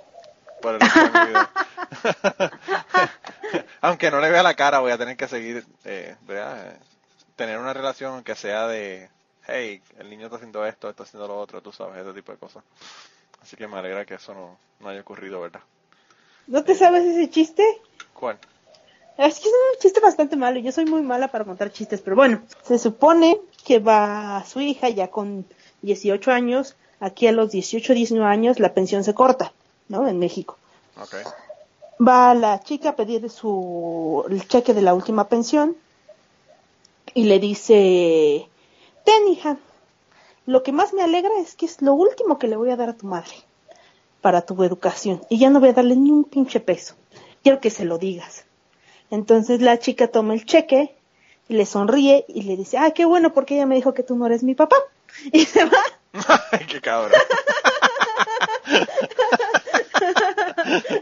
[0.60, 1.50] por el resto de mi vida.
[3.80, 6.68] Aunque no le vea la cara, voy a tener que seguir, eh, ¿verdad?
[6.68, 6.78] Eh,
[7.36, 9.08] tener una relación que sea de,
[9.46, 12.38] hey, el niño está haciendo esto, está haciendo lo otro, tú sabes, ese tipo de
[12.38, 12.62] cosas.
[13.40, 15.62] Así que me alegra que eso no, no haya ocurrido, ¿verdad?
[16.46, 17.64] ¿No te sabes ese chiste?
[18.12, 18.38] ¿Cuál?
[19.16, 20.58] Es que es un chiste bastante malo.
[20.60, 24.88] Yo soy muy mala para contar chistes, pero bueno, se supone que va su hija
[24.88, 25.44] ya con
[25.82, 26.76] 18 años.
[27.00, 29.52] Aquí a los 18, 19 años la pensión se corta,
[29.88, 30.06] ¿no?
[30.08, 30.56] En México.
[32.06, 35.76] Va la chica a pedir su el cheque de la última pensión
[37.14, 38.48] y le dice,
[39.04, 39.58] ten hija,
[40.46, 42.90] lo que más me alegra es que es lo último que le voy a dar
[42.90, 43.32] a tu madre
[44.20, 46.94] para tu educación y ya no voy a darle ni un pinche peso.
[47.42, 48.44] Quiero que se lo digas.
[49.10, 50.94] Entonces la chica toma el cheque,
[51.50, 54.14] y le sonríe y le dice, ah, qué bueno porque ella me dijo que tú
[54.14, 54.76] no eres mi papá.
[55.32, 55.82] Y se va.
[56.52, 57.20] Ay, qué cabrón.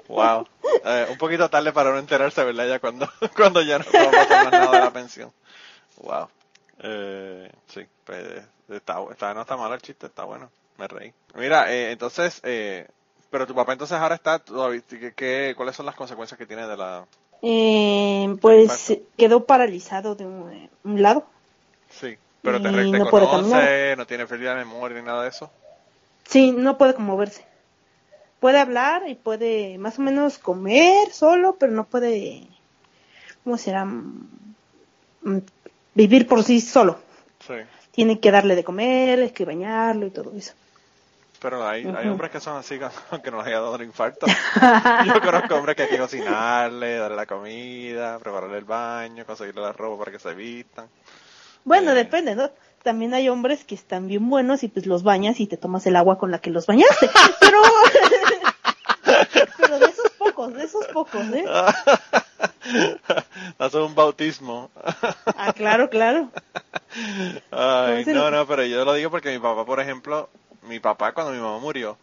[0.09, 0.47] wow.
[0.87, 2.67] Eh, un poquito tarde para no enterarse, ¿verdad?
[2.67, 5.31] Ya cuando, cuando ya no vamos a tomar nada de la pensión.
[5.99, 6.29] Wow.
[6.79, 10.51] Eh, sí, pues, está, está, no está malo el chiste, está bueno.
[10.79, 11.13] Me reí.
[11.35, 12.89] Mira, eh, entonces, eh,
[13.29, 16.67] pero tu papá entonces ahora está, todavía, ¿qué, qué, cuáles son las consecuencias que tiene
[16.67, 17.05] de la...
[17.43, 21.25] Eh, pues quedó paralizado de un, un lado.
[22.01, 23.97] Sí, pero te, Y re- te no puede caminar.
[23.97, 25.51] no tiene pérdida de memoria ni nada de eso.
[26.29, 27.45] Sí, no puede moverse.
[28.41, 32.43] Puede hablar y puede más o menos comer solo, pero no puede,
[33.45, 33.85] ¿cómo será?
[33.85, 34.29] Mm,
[35.23, 35.39] mm,
[35.95, 36.99] Vivir por sí solo.
[37.47, 37.55] Sí.
[37.93, 40.53] Tiene que darle de comer, hay que bañarlo y todo eso.
[41.41, 42.79] Pero hay, hay hombres que son así,
[43.11, 44.27] aunque no les haya dado el infarto.
[45.07, 49.73] Yo conozco hombres que hay que cocinarle, darle la comida, prepararle el baño, conseguirle la
[49.73, 50.89] ropa para que se vistan.
[51.65, 51.95] Bueno, Eh.
[51.95, 52.51] depende, ¿no?
[52.83, 55.97] También hay hombres que están bien buenos y pues los bañas y te tomas el
[55.97, 57.09] agua con la que los bañaste.
[57.41, 57.63] Pero,
[59.57, 61.45] pero de esos pocos, de esos pocos, ¿eh?
[63.59, 64.71] Hace un bautismo.
[65.37, 66.31] Ah, claro, claro.
[67.51, 70.29] Ay, no, no, pero yo lo digo porque mi papá, por ejemplo,
[70.69, 71.99] mi papá cuando mi mamá murió,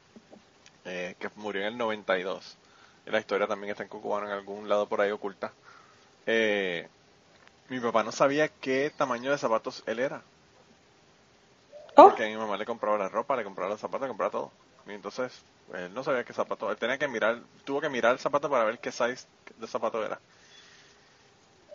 [0.86, 2.58] eh, que murió en el 92,
[3.06, 5.54] y la historia también está en Cucubano en algún lado por ahí oculta,
[6.26, 6.90] eh,
[7.70, 10.24] mi papá no sabía qué tamaño de zapatos él era.
[11.98, 14.52] Oh, Porque mi mamá le compraba la ropa, le compraba los zapatos, le compraba todo.
[14.88, 18.20] Y entonces, él no sabía qué zapato, él tenía que mirar, tuvo que mirar el
[18.20, 20.20] zapato para ver qué size de zapato era.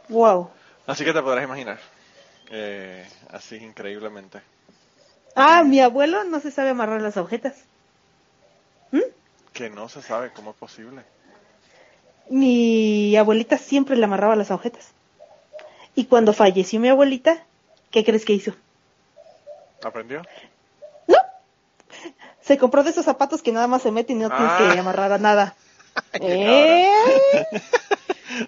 [0.09, 0.51] wow.
[0.87, 1.81] Así que te podrás imaginar.
[2.51, 4.43] Eh, así increíblemente.
[5.37, 7.55] Ah, mi abuelo no se sabe amarrar las agujetas.
[8.91, 9.01] ¿Mm?
[9.53, 11.03] Que no se sabe cómo es posible.
[12.29, 14.89] Mi abuelita siempre le amarraba las agujetas.
[15.95, 17.43] Y cuando falleció mi abuelita,
[17.91, 18.53] ¿qué crees que hizo?
[19.83, 20.23] ¿Aprendió?
[21.09, 21.17] No.
[22.41, 24.71] Se compró de esos zapatos que nada más se meten y no tienes Ah.
[24.73, 25.55] que amarrar a nada.
[26.15, 26.89] ¿Eh?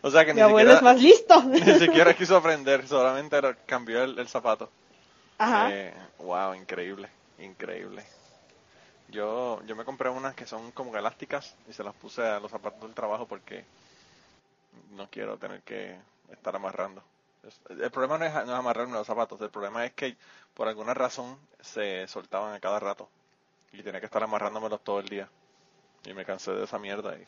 [0.02, 1.42] O sea que Mi ni abuelo siquiera, es más listo.
[1.72, 4.70] ni siquiera quiso aprender, solamente cambió el, el zapato.
[5.44, 5.74] Ajá.
[5.74, 8.06] Eh, wow, increíble, increíble.
[9.08, 12.50] Yo, yo me compré unas que son como elásticas y se las puse a los
[12.50, 13.66] zapatos del trabajo porque
[14.90, 15.98] no quiero tener que
[16.30, 17.02] estar amarrando.
[17.68, 20.16] El problema no es, no es amarrarme los zapatos, el problema es que
[20.54, 23.08] por alguna razón se soltaban a cada rato
[23.72, 25.30] y tenía que estar amarrándomelos todo el día.
[26.04, 27.26] Y me cansé de esa mierda y,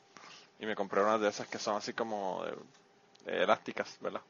[0.60, 2.56] y me compré unas de esas que son así como de-
[3.32, 4.22] de elásticas, ¿verdad?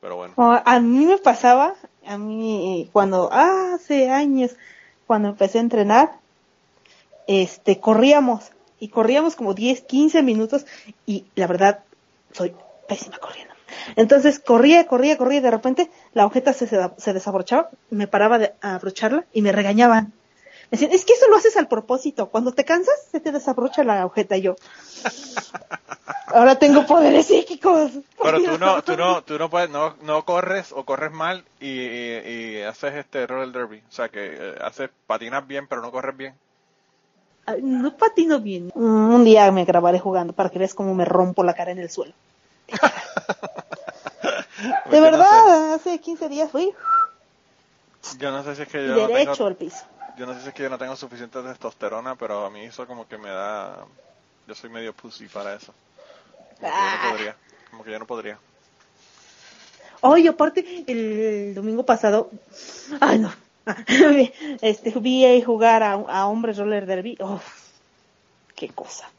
[0.00, 0.36] Pero bueno.
[0.64, 1.74] A mí me pasaba,
[2.08, 4.56] a mí cuando, ah, hace años,
[5.06, 6.12] cuando empecé a entrenar,
[7.26, 10.64] este, corríamos, y corríamos como 10, 15 minutos,
[11.04, 11.80] y la verdad,
[12.32, 12.54] soy
[12.88, 13.52] pésima corriendo.
[13.96, 18.54] Entonces corría, corría, corría, y de repente la agujeta se, se, desabrochaba, me paraba de
[18.62, 20.12] abrocharla y me regañaban.
[20.70, 24.02] Decían, es que eso lo haces al propósito, cuando te cansas se te desabrocha la
[24.02, 24.56] agujeta y yo.
[26.26, 27.92] Ahora tengo poderes psíquicos.
[28.22, 31.68] Pero tú no, tú no, tú no puedes, no, no corres o corres mal y,
[31.68, 33.82] y, y haces este roller derby.
[33.88, 36.34] O sea que eh, haces, patinas bien pero no corres bien.
[37.46, 38.70] Ay, No patino bien.
[38.74, 41.88] Un día me grabaré jugando para que veas cómo me rompo la cara en el
[41.88, 42.12] suelo.
[44.90, 46.74] De no verdad, hace 15 días fui
[48.18, 49.84] yo no sé si es que yo no derecho tengo, al piso.
[50.18, 52.86] Yo no sé si es que yo no tengo suficiente testosterona, pero a mí eso
[52.86, 53.86] como que me da,
[54.46, 55.72] yo soy medio pussy para eso.
[56.60, 56.96] Como que yo Ah.
[57.02, 57.36] no podría,
[57.70, 58.38] como que yo no podría.
[60.00, 62.30] Oye, aparte, el domingo pasado,
[63.00, 63.32] ay no,
[64.62, 67.16] este, vi jugar a, a hombres roller derby.
[67.20, 67.40] Oh,
[68.54, 69.10] qué cosa.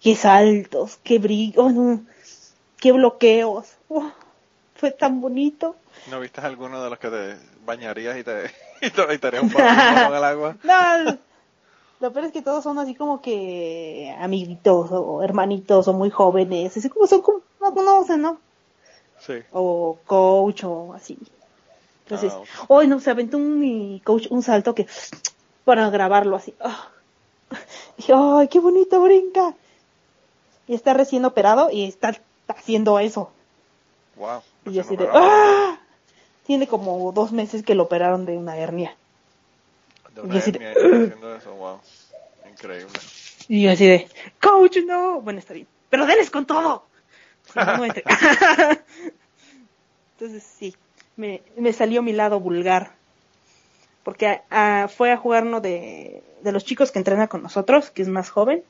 [0.00, 2.04] Qué saltos, qué brillo, oh, no,
[2.78, 3.68] qué bloqueos.
[3.88, 4.10] Oh,
[4.74, 5.76] fue tan bonito.
[6.10, 8.50] ¿No viste alguno de los que te bañarías y te,
[8.82, 10.56] y te, y te un con el agua?
[10.64, 11.18] No,
[12.00, 16.76] Lo peor es que todos son así como que amiguitos o hermanitos o muy jóvenes,
[16.76, 18.38] así como son como, no conocen, ¿no?
[19.20, 19.34] Sí.
[19.52, 21.16] O coach o así.
[22.04, 24.86] Entonces, Ah, hoy no, se aventó un mi coach un salto que
[25.64, 26.54] para grabarlo así.
[27.96, 29.54] Dije, ay, qué bonito brinca.
[30.66, 32.14] Y está recién operado y está
[32.48, 33.30] haciendo eso.
[34.16, 34.42] Wow.
[34.66, 35.08] Y yo así de.
[35.12, 35.78] ¡ah!
[36.46, 38.94] Tiene como dos meses que lo operaron de una hernia.
[40.14, 41.78] De y una así de- hernia y haciendo eso, wow.
[42.50, 42.92] Increíble.
[43.48, 44.08] Y yo así de,
[44.40, 45.20] coach, no.
[45.20, 45.66] Bueno, está bien.
[45.90, 46.84] Pero denles con todo.
[47.82, 48.02] Entre.
[50.18, 50.74] Entonces sí,
[51.16, 52.92] me, me salió mi lado vulgar.
[54.02, 58.02] Porque ah, fue a jugar uno de, de los chicos que entrena con nosotros, que
[58.02, 58.62] es más joven.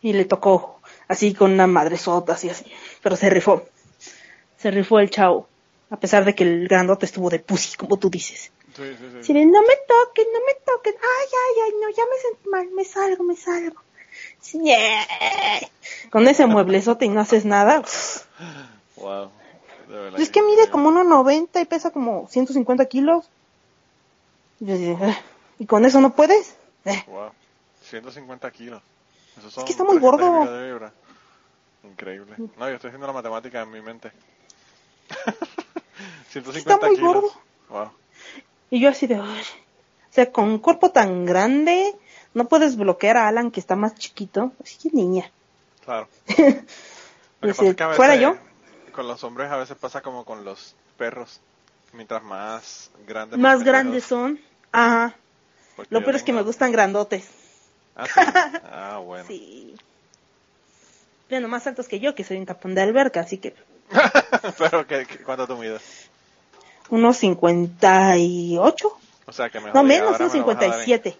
[0.00, 2.64] Y le tocó así con una madresota, así así.
[3.02, 3.66] Pero se rifó.
[4.62, 5.48] Se rifó el chavo.
[5.90, 8.50] A pesar de que el grandote estuvo de pussy, como tú dices.
[8.74, 9.32] Sí, sí, sí.
[9.34, 10.94] De, no me toquen, no me toquen.
[10.94, 13.82] Ay, ay, ay, no, ya me sentí mal, me salgo, me salgo.
[14.52, 15.06] Yeah.
[16.10, 17.82] Con ese mueblezote y no haces nada.
[18.96, 19.30] Wow.
[19.88, 23.26] Verdad Es que mide como 1,90 y pesa como 150 kilos.
[24.60, 25.18] Y "Ah,
[25.58, 26.56] ¿y con eso no puedes?
[26.84, 27.30] Eh, Wow.
[27.82, 28.82] 150 kilos.
[29.38, 30.92] Eso son que está muy 300 y gordo.
[31.84, 32.36] Increíble.
[32.56, 34.12] No, yo estoy haciendo la matemática en mi mente.
[36.30, 37.14] 150 Está muy kilos.
[37.14, 37.32] gordo.
[37.68, 37.90] Wow.
[38.70, 39.26] Y yo así de, o
[40.10, 41.94] sea, con un cuerpo tan grande,
[42.34, 44.52] no puedes bloquear a Alan que está más chiquito.
[44.62, 45.30] Así que niña.
[45.84, 46.08] Claro.
[47.40, 48.36] Lo que que ¿fuera yo?
[48.92, 51.40] Con los hombres a veces pasa como con los perros.
[51.92, 54.40] Mientras más grandes Más grandes son.
[54.70, 55.14] Ajá.
[55.76, 57.28] porque Lo peor es que me gustan grandotes.
[57.96, 58.12] Ah, sí.
[58.70, 59.24] Ah, bueno.
[59.26, 59.74] Sí.
[61.28, 63.54] Bueno, más altos que yo, que soy un tapón de alberca, así que
[64.58, 66.10] Pero, ¿qué, qué- cuánto tú mides?
[66.90, 68.96] unos 58.
[69.26, 71.18] O sea, que me No, menos, unos me lo vas a dar en- 57.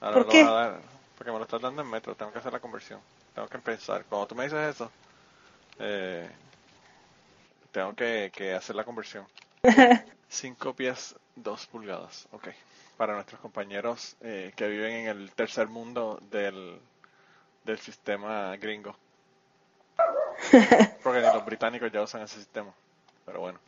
[0.00, 0.42] ahora ¿Por qué?
[0.44, 0.80] dar,
[1.16, 3.00] porque me lo estás dando en metro, tengo que hacer la conversión.
[3.34, 4.04] Tengo que empezar.
[4.04, 4.90] Cuando tú me dices eso,
[5.78, 6.28] eh,
[7.72, 9.26] tengo que, que hacer la conversión.
[10.28, 12.26] 5 pies, 2 pulgadas.
[12.32, 12.48] Ok.
[12.96, 16.78] Para nuestros compañeros eh, que viven en el tercer mundo del,
[17.64, 18.96] del sistema gringo.
[21.02, 22.70] Porque los británicos ya usan ese sistema.
[23.26, 23.58] Pero bueno.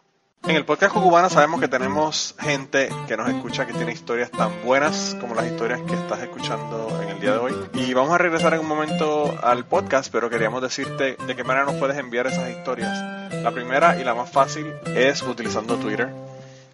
[0.44, 4.62] En el podcast cubana sabemos que tenemos gente que nos escucha que tiene historias tan
[4.64, 7.54] buenas como las historias que estás escuchando en el día de hoy.
[7.74, 11.66] Y vamos a regresar en un momento al podcast, pero queríamos decirte de qué manera
[11.66, 13.32] nos puedes enviar esas historias.
[13.42, 16.10] La primera y la más fácil es utilizando Twitter.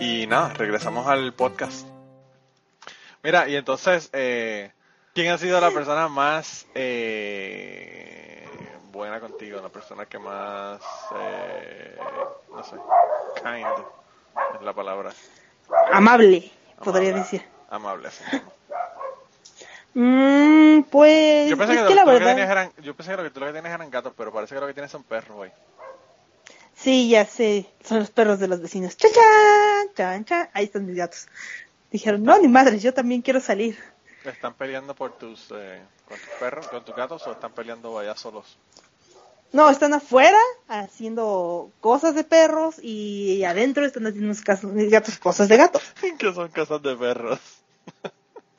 [0.00, 1.86] y nada, regresamos al podcast.
[3.22, 4.70] Mira, y entonces, eh,
[5.14, 8.46] ¿quién ha sido la persona más eh,
[8.92, 9.60] buena contigo?
[9.60, 10.80] La persona que más,
[11.16, 11.96] eh,
[12.54, 12.76] no sé,
[13.42, 13.66] kind
[14.58, 15.12] es la palabra.
[15.92, 16.50] Amable,
[16.82, 17.12] podría Amable.
[17.12, 17.42] decir.
[17.70, 18.52] Amable, así mismo.
[19.94, 23.22] Mm, pues, Yo pensé es que, que lo, la que eran, yo pensé que lo
[23.22, 25.36] que tú lo que tienes eran gatos, pero parece que lo que tienes son perros,
[25.36, 25.52] güey.
[26.84, 28.96] Sí, ya sé, son los perros de los vecinos.
[28.96, 29.88] ¡Chan, chan!
[29.96, 30.50] ¡Chan, chan!
[30.52, 31.26] Ahí están mis gatos.
[31.90, 33.78] Dijeron, no, ni madres, yo también quiero salir.
[34.24, 38.14] ¿Están peleando por tus, eh, con tus perros, con tus gatos o están peleando allá
[38.16, 38.58] solos?
[39.52, 40.38] No, están afuera
[40.68, 45.80] haciendo cosas de perros y adentro están haciendo casos- mis gatos cosas de gato.
[46.18, 47.40] que son casas de perros.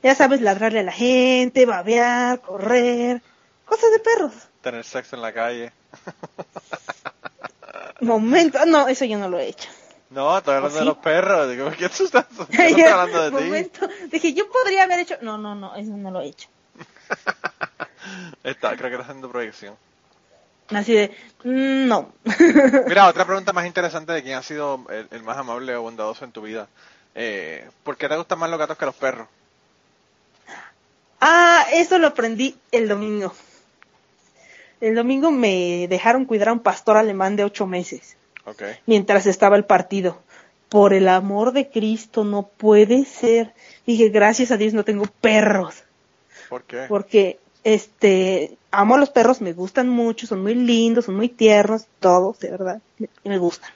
[0.04, 3.24] Ya sabes, ladrarle a la gente, babear, correr,
[3.66, 4.34] cosas de perros.
[4.62, 5.72] Tener sexo en la calle.
[8.02, 9.70] Momento, ah, no, eso yo no lo he hecho.
[10.10, 11.50] No, estoy hablando ¿Oh, de los perros.
[11.50, 13.44] Digo, ¿qué tú estás, no hablando de ti?
[13.46, 16.48] Momento, dije, yo podría haber hecho, no, no, no, eso no lo he hecho.
[18.44, 19.76] Está, creo que está haciendo proyección.
[20.70, 21.10] Así de,
[21.44, 22.14] mm, no.
[22.88, 26.24] Mira, otra pregunta más interesante de quién ha sido el, el más amable o bondadoso
[26.24, 26.68] en tu vida.
[27.16, 29.28] Eh, ¿Por qué te gustan más los gatos que los perros?
[31.22, 33.34] Ah, eso lo aprendí el domingo.
[34.82, 38.64] El domingo me dejaron cuidar a un pastor alemán de ocho meses Ok.
[38.86, 40.22] mientras estaba el partido.
[40.70, 43.54] Por el amor de Cristo, no puede ser.
[43.86, 45.84] Dije, gracias a Dios no tengo perros.
[46.50, 46.86] ¿Por qué?
[46.90, 51.86] Porque, este, amo a los perros, me gustan mucho, son muy lindos, son muy tiernos,
[52.00, 53.70] todos, de verdad, me, me gustan.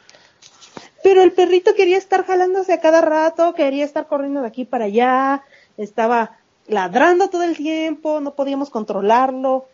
[1.03, 4.85] Pero el perrito quería estar jalándose a cada rato, quería estar corriendo de aquí para
[4.85, 5.43] allá,
[5.77, 6.37] estaba
[6.67, 9.67] ladrando todo el tiempo, no podíamos controlarlo.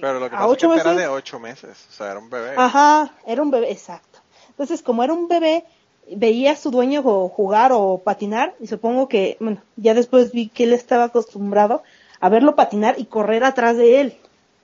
[0.00, 2.10] Pero lo que A es que ocho este era meses- de ocho meses, o sea,
[2.10, 2.54] era un bebé.
[2.56, 4.20] Ajá, era un bebé, exacto.
[4.50, 5.64] Entonces, como era un bebé,
[6.14, 10.64] veía a su dueño jugar o patinar, y supongo que, bueno, ya después vi que
[10.64, 11.82] él estaba acostumbrado
[12.20, 14.16] a verlo patinar y correr atrás de él.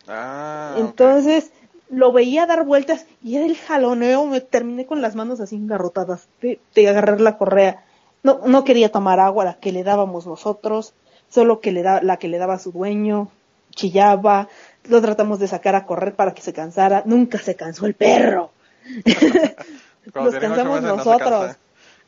[0.06, 0.74] Ah.
[0.78, 1.50] Entonces,
[1.90, 6.28] lo veía dar vueltas y era el jaloneo, me terminé con las manos así engarrotadas
[6.42, 7.84] de, de agarrar la correa.
[8.22, 10.92] No, no quería tomar agua, la que le dábamos nosotros,
[11.30, 13.28] solo que le da, la que le daba su dueño,
[13.74, 14.48] chillaba,
[14.84, 18.50] lo tratamos de sacar a correr para que se cansara, nunca se cansó el perro.
[20.14, 21.30] Nos cansamos no nosotros.
[21.30, 21.56] cansan.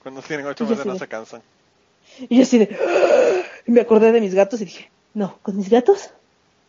[0.03, 1.43] Cuando tienen ocho meses no se cansan.
[2.19, 2.77] Y yo así de,
[3.67, 6.11] me acordé de mis gatos y dije, no, con mis gatos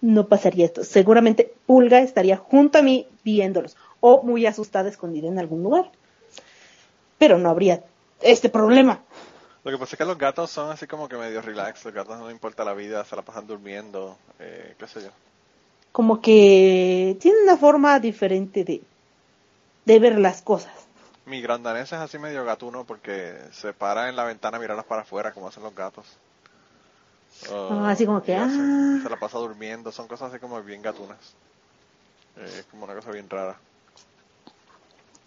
[0.02, 0.84] no pasaría esto.
[0.84, 5.92] Seguramente Pulga estaría junto a mí viéndolos o muy asustada escondida en algún lugar.
[7.18, 7.84] Pero no habría
[8.22, 9.02] este problema.
[9.64, 12.18] Lo que pasa es que los gatos son así como que medio relax, los gatos
[12.18, 15.10] no les importa la vida, se la pasan durmiendo, eh, qué sé yo.
[15.92, 18.82] Como que tienen una forma diferente de,
[19.86, 20.72] de ver las cosas.
[21.26, 24.86] Mi gran danés es así medio gatuno porque se para en la ventana a mirarlas
[24.86, 26.06] para afuera como hacen los gatos.
[27.52, 28.48] Ah, así como que, ah.
[29.02, 31.18] Se la pasa durmiendo, son cosas así como bien gatunas.
[32.38, 33.58] Eh, es como una cosa bien rara.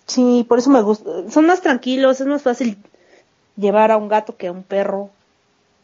[0.06, 1.30] Sí, por eso me gusta.
[1.30, 2.76] Son más tranquilos, es más fácil
[3.56, 5.10] llevar a un gato que a un perro.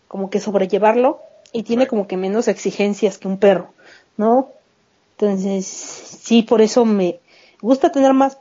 [0.09, 1.21] Como que sobrellevarlo.
[1.53, 1.91] Y tiene Right.
[1.91, 3.73] como que menos exigencias que un perro,
[4.17, 4.51] ¿no?
[5.21, 7.21] Entonces, sí, por eso me
[7.61, 8.39] gusta tener más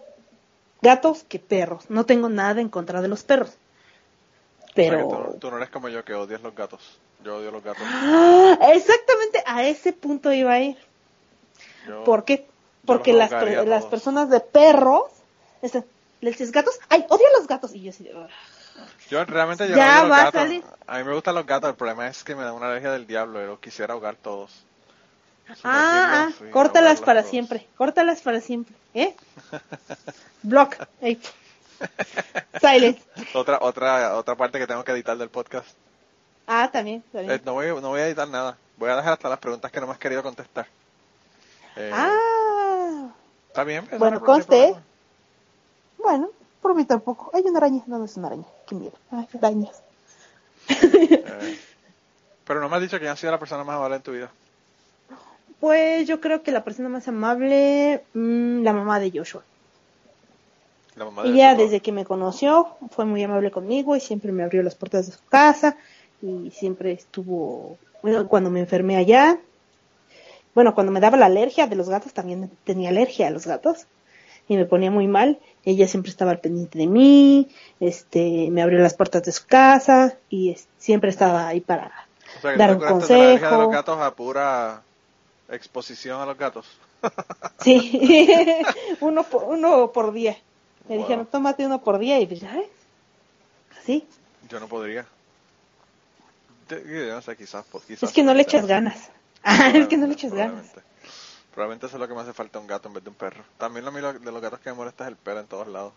[0.81, 1.89] gatos que perros.
[1.89, 3.49] No tengo nada en contra de los perros.
[3.49, 5.09] O sea, Pero...
[5.09, 6.99] que tú, tú no eres como yo que odias los gatos.
[7.21, 7.83] Yo odio los gatos.
[7.85, 8.57] ¡Ah!
[8.73, 10.77] Exactamente a ese punto iba a ir.
[11.85, 12.47] Yo- ¿Por qué?
[12.85, 15.03] Porque las, per- las personas de perros,
[15.61, 15.83] están,
[16.21, 17.75] les dices gatos, ¡ay, odio a los gatos!
[17.75, 18.09] Y yo así.
[19.09, 20.21] Yo realmente yo Ya no odio los va
[20.87, 20.95] a.
[20.95, 23.05] A mí me gustan los gatos, el problema es que me da una alergia del
[23.05, 24.63] diablo y los quisiera ahogar todos.
[25.63, 29.15] Ah, ah, córtalas para siempre, córtalas para siempre, ¿eh?
[30.43, 31.19] Block, ey.
[32.61, 32.99] Silent.
[33.33, 35.67] Otra, otra, otra parte que tengo que editar del podcast.
[36.45, 37.31] Ah, también, también.
[37.39, 38.57] Eh, no, voy, no voy a editar nada.
[38.77, 40.67] Voy a dejar hasta las preguntas que no me has querido contestar.
[41.75, 43.09] Eh, Ah,
[43.47, 43.87] Está bien.
[43.97, 44.75] bueno, conste.
[45.97, 46.29] bueno,
[46.61, 47.31] por mí tampoco.
[47.33, 48.93] Hay una araña, no, no es una araña, qué miedo.
[49.11, 49.81] Ay, arañas.
[50.69, 51.59] Eh,
[52.45, 54.29] pero no me has dicho que ha sido la persona más amable en tu vida.
[55.59, 59.43] Pues yo creo que la persona más amable, mm, la mamá de Joshua.
[60.95, 64.43] La mamá de Ella desde que me conoció fue muy amable conmigo y siempre me
[64.43, 65.77] abrió las puertas de su casa
[66.21, 69.37] y siempre estuvo, bueno, cuando me enfermé allá,
[70.55, 73.85] bueno, cuando me daba la alergia de los gatos, también tenía alergia a los gatos
[74.47, 77.49] y me ponía muy mal, ella siempre estaba al pendiente de mí,
[77.79, 81.91] este, me abrió las puertas de su casa y es- siempre estaba ahí para,
[82.37, 83.61] O sea, que dar un curaste de la alergia de consejo.
[83.63, 84.81] los gatos a pura
[85.49, 86.65] exposición a los gatos.
[87.61, 88.27] sí,
[89.01, 90.37] uno por, uno por día.
[90.87, 91.03] Me Wow.
[91.05, 92.67] dijeron, tómate uno por día y pues, ya ves,
[93.81, 94.07] así.
[94.49, 95.05] Yo no podría.
[96.69, 97.65] No sé, quizás.
[97.87, 99.09] quizás Es que no le echas ganas.
[99.41, 100.65] Ah, es que no le echas ganas.
[101.53, 101.85] Probablemente.
[101.85, 103.41] Eso es lo que me hace falta un gato en vez de un perro.
[103.57, 105.93] También lo mío de los gatos que me molesta es el pelo en todos lados.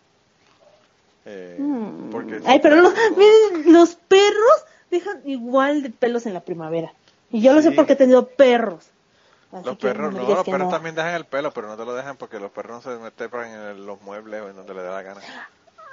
[1.25, 2.11] Eh, Mm.
[2.11, 6.93] porque Ay, pero no, miren, los perros dejan igual de pelos en la primavera.
[7.33, 7.75] Y yo lo sé Sí.
[7.75, 8.87] porque he tenido perros.
[9.53, 10.71] Así Los perros, no, los perros no.
[10.71, 13.31] también dejan el pelo, pero no te lo dejan porque los perros no se meten
[13.53, 15.21] en los muebles o en donde le dé la gana.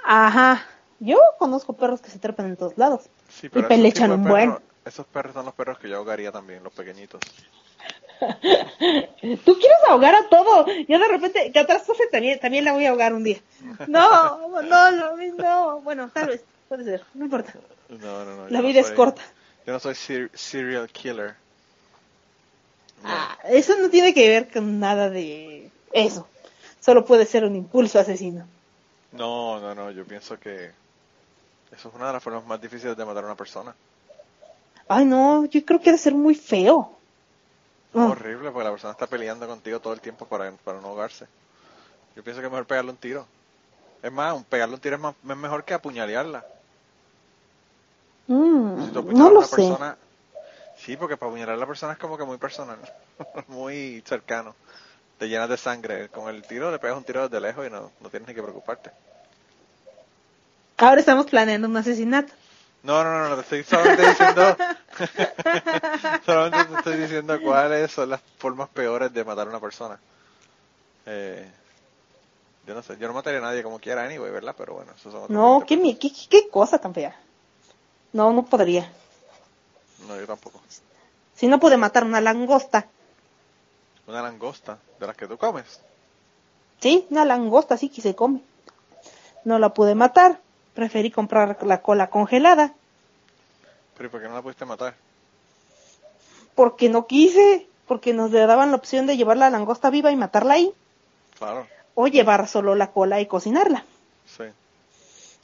[0.04, 0.64] Ajá.
[0.98, 3.02] Yo conozco perros que se trepan en todos lados.
[3.28, 4.58] Sí, Y pero esos pelechan un buen.
[4.84, 7.20] Esos perros son los perros que yo ahogaría también, los pequeñitos.
[8.20, 10.66] Tú quieres ahogar a todo.
[10.88, 13.38] Yo de repente, catástrofe también, también la voy a ahogar un día.
[13.88, 15.80] No, no, no, no.
[15.80, 17.54] Bueno, tal vez, puede ser, no importa.
[17.88, 18.48] No, no, no.
[18.48, 19.22] La no vida es corta.
[19.66, 21.34] Yo no soy ser- serial killer.
[23.02, 23.08] No.
[23.10, 26.26] Ah, eso no tiene que ver con nada de eso.
[26.80, 28.46] Solo puede ser un impulso asesino.
[29.12, 30.70] No, no, no, yo pienso que
[31.72, 33.74] eso es una de las formas más difíciles de matar a una persona.
[34.88, 36.92] Ay, no, yo creo que debe ser muy feo.
[37.92, 38.06] Es Ah.
[38.06, 41.26] horrible porque la persona está peleando contigo todo el tiempo para, para no ahogarse.
[42.16, 43.26] Yo pienso que es mejor pegarle un tiro.
[44.02, 46.44] Es más, un pegarle un tiro es, más, es mejor que apuñalearla.
[48.28, 49.56] Mm, Si tú no a lo una sé.
[49.56, 49.96] persona...
[50.84, 52.78] Sí, porque para apuñalar a la persona es como que muy personal,
[53.48, 54.54] muy cercano.
[55.18, 56.08] Te llenas de sangre.
[56.08, 58.42] Con el tiro le pegas un tiro desde lejos y no, no tienes ni que
[58.42, 58.90] preocuparte.
[60.78, 62.32] Ahora estamos planeando un asesinato.
[62.82, 64.56] No, no, no, no, te estoy solamente diciendo...
[66.26, 70.00] solamente te estoy diciendo cuáles son las formas peores de matar a una persona.
[71.06, 71.50] Eh,
[72.66, 74.54] yo no sé, yo no mataría a nadie como quiera, anyway, ¿verdad?
[74.56, 77.14] Pero bueno, eso son No, 20 qué, qué, qué- qué cosa tan fea.
[78.12, 78.90] No, no podría.
[80.08, 80.60] No, yo tampoco.
[81.36, 82.86] Si no pude matar una langosta,
[84.06, 85.80] Una langosta, de las que tú comes.
[86.80, 88.40] sí, una langosta sí que se come.
[89.44, 90.40] No la pude matar,
[90.74, 92.74] preferí comprar la cola congelada,
[93.96, 94.94] Pero ¿y por qué no la pudiste matar?
[96.54, 100.16] porque no quise, porque nos le daban la opción de llevar la langosta viva y
[100.16, 100.74] matarla ahí,
[101.38, 103.84] Claro, o llevar solo la cola y cocinarla.
[104.26, 104.44] sí.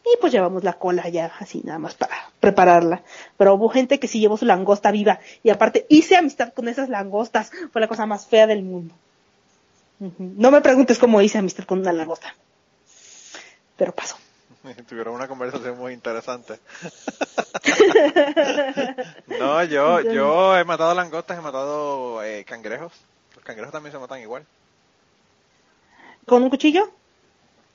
[0.07, 3.03] Y pues llevamos la cola ya, así nada más para prepararla.
[3.37, 5.19] Pero hubo gente que sí llevó su langosta viva.
[5.43, 7.51] Y aparte hice amistad con esas langostas.
[7.73, 8.95] Fue la cosa más fea del mundo.
[9.99, 12.37] No me preguntes cómo hice amistad con una langosta.
[13.77, 14.17] Pero pasó.
[14.89, 16.61] Tuvieron una conversación muy interesante.
[19.41, 22.93] no, yo, yo he matado langostas, he matado eh, cangrejos.
[23.35, 24.47] Los cangrejos también se matan igual.
[26.27, 26.93] ¿Con un cuchillo?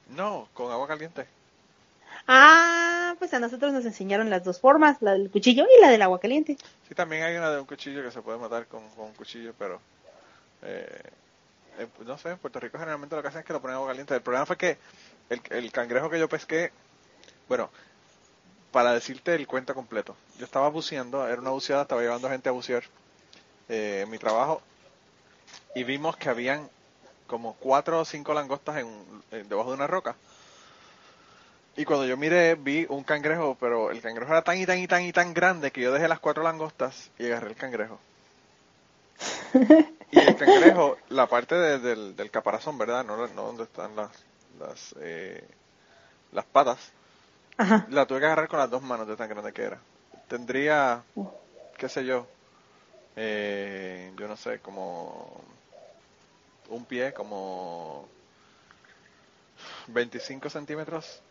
[0.10, 1.26] No, con agua caliente.
[2.28, 6.02] Ah, pues a nosotros nos enseñaron las dos formas, la del cuchillo y la del
[6.02, 6.58] agua caliente.
[6.88, 9.80] Sí, también hay una de un cuchillo que se puede matar con, un cuchillo, pero
[10.62, 11.02] eh,
[11.80, 13.78] eh, no sé, en Puerto Rico generalmente lo que hacen es que lo ponen en
[13.78, 14.16] agua caliente.
[14.16, 14.78] El problema fue que
[15.30, 16.72] el, cangrejo que yo pesqué,
[17.48, 17.70] bueno,
[18.72, 22.54] para decirte el cuento completo, yo estaba buceando, era una buceada, estaba llevando gente a
[22.54, 22.84] bucear
[23.70, 24.62] eh, en mi trabajo
[25.74, 26.70] y vimos que habían
[27.28, 30.16] como cuatro o cinco langostas en- debajo de una roca.
[31.76, 34.88] Y cuando yo miré, vi un cangrejo, pero el cangrejo era tan y tan y
[34.88, 38.00] tan y tan grande que yo dejé las cuatro langostas y agarré el cangrejo.
[40.12, 43.06] Y el cangrejo, la parte de- del, del caparazón, ¿verdad?
[43.06, 44.12] No, no donde están las,
[44.60, 45.48] las, eh,
[46.32, 46.94] las patas,
[47.58, 47.88] Ajá.
[47.88, 49.80] la tuve que agarrar con las dos manos de tan grande que era.
[50.28, 51.04] Tendría,
[51.78, 52.28] qué sé yo,
[53.16, 55.44] eh, yo no sé, como
[56.70, 58.08] un pie, como
[59.88, 61.22] 25 centímetros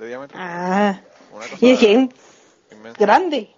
[0.00, 0.38] de diámetro.
[0.40, 1.00] Ah,
[1.32, 2.08] Una cosa y dije, "Mm,
[2.72, 3.00] inmensa.
[3.04, 3.54] grande.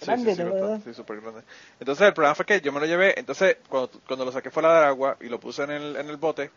[0.00, 1.42] Sí, grande, sí, sí, bastante, sí, grande.
[1.78, 4.74] Entonces el problema fue que yo me lo llevé, entonces cuando, cuando lo saqué fuera
[4.74, 6.50] del agua y lo puse en el, en el bote,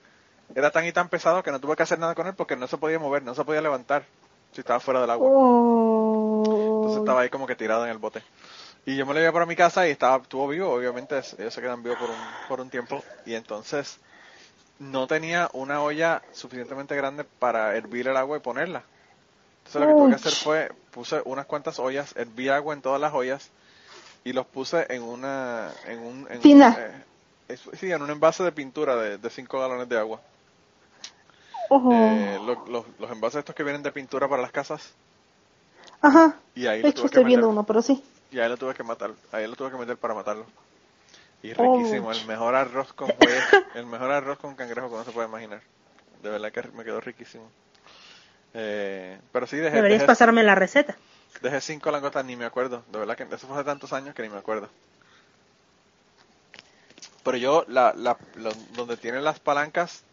[0.55, 2.67] era tan y tan pesado que no tuve que hacer nada con él porque no
[2.67, 4.05] se podía mover, no se podía levantar
[4.53, 5.29] si estaba fuera del agua.
[6.77, 8.23] Entonces estaba ahí como que tirado en el bote.
[8.85, 11.53] Y yo me lo llevé para mi casa y estaba, estuvo vivo, obviamente es- ellos
[11.53, 12.17] se quedan vivos por un,
[12.47, 13.03] por un tiempo.
[13.25, 13.99] Y entonces
[14.79, 18.83] no tenía una olla suficientemente grande para hervir el agua y ponerla.
[19.65, 23.01] Entonces lo que tuve que hacer fue, puse unas cuantas ollas, herví agua en todas
[23.01, 23.49] las ollas
[24.23, 25.71] y los puse en una...
[25.87, 27.03] En un, en un, eh,
[27.47, 30.21] es- sí, en un envase de pintura de 5 galones de agua.
[31.69, 31.89] Oh.
[31.91, 34.93] Eh, lo- los, los envases estos que vienen de pintura para las casas.
[36.01, 36.35] Ajá.
[36.53, 37.51] Y ahí lo tuve que estoy viendo meter.
[37.57, 38.03] uno, pero sí.
[38.31, 40.45] Y ahí lo tuve que matar, ahí lo tuve que meter para matarlo.
[41.41, 41.77] Y Oh.
[41.77, 43.09] riquísimo, el mejor arroz con
[43.75, 45.61] el mejor arroz con cangrejo que uno se puede imaginar.
[46.21, 47.49] De verdad que me quedó riquísimo.
[48.55, 50.95] Eh, pero sí, dejé, Deberías dejé, pasarme la receta.
[51.41, 52.83] dejé cinco langostas, ni me acuerdo.
[52.91, 54.69] De verdad que eso fue hace tantos años que ni me acuerdo.
[57.23, 58.17] Pero yo, la, la,
[58.75, 60.03] donde tienen las palancas,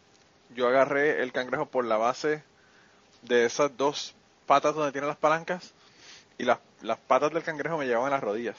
[0.55, 2.43] yo agarré el cangrejo por la base
[3.21, 4.13] de esas dos
[4.45, 5.71] patas donde tienen las palancas
[6.37, 8.57] y las, las patas del cangrejo me llevaban a las rodillas.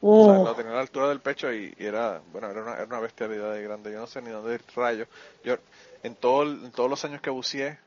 [0.00, 2.74] O sea, lo tenía a la altura del pecho y, y era, bueno, era una,
[2.74, 3.92] era una bestialidad de grande.
[3.92, 5.06] Yo no sé ni dónde ir rayo.
[5.42, 5.56] Yo,
[6.04, 7.78] en, todo, en todos los años que buceé,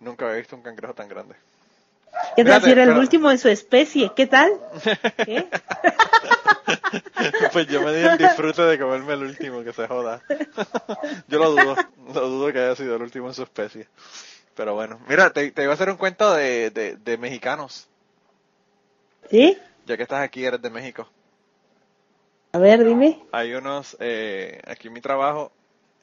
[0.00, 1.34] nunca había visto un cangrejo tan grande.
[2.34, 4.10] ¿Qué tal Espérate, si era el último en su especie?
[4.16, 4.50] ¿Qué tal?
[5.24, 5.46] ¿Qué?
[7.52, 10.20] pues yo me di el disfrute de comerme el último, que se joda.
[11.28, 11.76] yo lo dudo,
[12.14, 13.86] lo dudo que haya sido el último en su especie.
[14.56, 17.86] Pero bueno, mira, te, te iba a hacer un cuento de, de, de mexicanos.
[19.30, 19.56] ¿Sí?
[19.86, 21.08] Ya que estás aquí, eres de México.
[22.52, 23.22] A ver, dime.
[23.30, 25.52] Hay unos, eh, aquí en mi trabajo,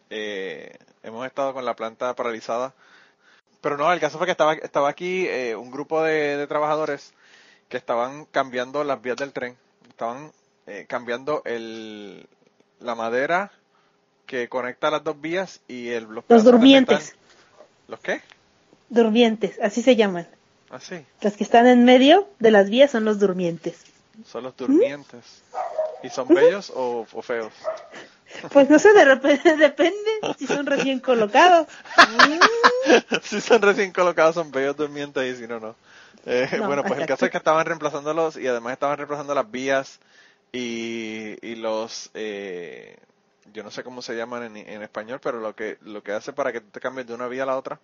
[0.10, 2.74] eh, hemos estado con la planta paralizada.
[3.62, 7.14] Pero no, el caso fue que estaba, estaba aquí eh, un grupo de, de trabajadores
[7.70, 9.58] que estaban cambiando las vías del tren.
[9.90, 10.32] Estaban
[10.68, 12.28] eh, cambiando el,
[12.80, 13.52] la madera
[14.26, 17.16] que conecta las dos vías y el, los, Los durmientes.
[17.88, 18.22] ¿Los qué?
[18.90, 20.28] Durmientes, así se llaman.
[20.70, 23.86] Ah, sí, Los que están en medio de las vías son los durmientes.
[24.26, 25.44] son los durmientes.
[26.04, 27.54] ¿Y son bellos o, o feos?
[28.52, 29.96] Pues no sé, de repente depende
[30.38, 31.68] si son recién colocados.
[33.24, 35.76] si son recién colocados son bellos durmientes y si no, no.
[36.26, 39.50] Eh, No, bueno, pues el caso es que estaban reemplazándolos y además estaban reemplazando las
[39.50, 40.00] vías
[40.52, 42.98] y, y los, eh,
[43.54, 46.34] yo no sé cómo se llaman en, en español, pero lo que, lo que hace
[46.34, 47.80] para que tú te cambies de una vía a la otra,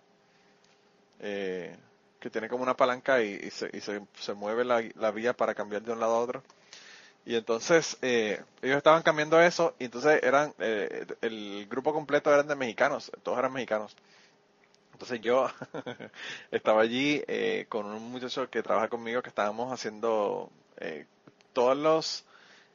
[1.20, 1.76] eh,
[2.20, 5.34] que tiene como una palanca y, y se, y se, se mueve la, la vía
[5.36, 6.42] para cambiar de un lado a otro.
[7.26, 12.48] Y entonces eh, ellos estaban cambiando eso y entonces eran, eh, el grupo completo eran
[12.48, 13.96] de mexicanos, todos eran mexicanos.
[14.94, 15.48] Entonces yo
[16.52, 21.06] estaba allí eh, con un muchacho que trabaja conmigo que estábamos haciendo eh,
[21.52, 22.24] todos los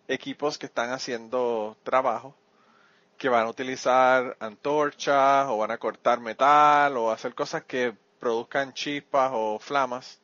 [0.07, 2.35] equipos que están haciendo trabajo
[3.17, 8.73] que van a utilizar antorchas o van a cortar metal o hacer cosas que produzcan
[8.73, 10.19] chispas o flamas,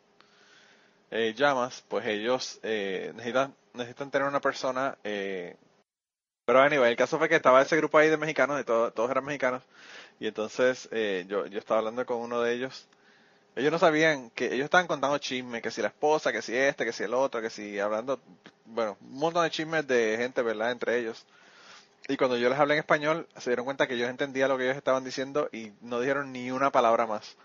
[1.11, 4.97] eh, llamas, pues ellos eh, necesitan, necesitan tener una persona.
[5.03, 5.55] Eh,
[6.45, 9.11] pero anyway, el caso fue que estaba ese grupo ahí de mexicanos, de todo- todos
[9.11, 9.63] eran mexicanos,
[10.19, 12.87] y entonces eh, yo, yo estaba hablando con uno de ellos.
[13.55, 16.83] Ellos no sabían que ellos estaban contando chismes, que si la esposa, que si este,
[16.85, 18.19] que si el otro, que si hablando,
[18.65, 20.71] bueno, un montón de chismes de gente, ¿verdad?
[20.71, 21.25] Entre ellos.
[22.07, 24.65] Y cuando yo les hablé en español, se dieron cuenta que yo entendía lo que
[24.65, 27.35] ellos estaban diciendo y no dijeron ni una palabra más.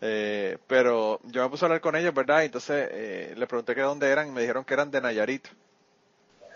[0.00, 2.42] Eh, pero yo me puse a hablar con ellos, ¿verdad?
[2.42, 5.00] Y entonces eh, les pregunté que de dónde eran y me dijeron que eran de
[5.00, 5.48] Nayarit.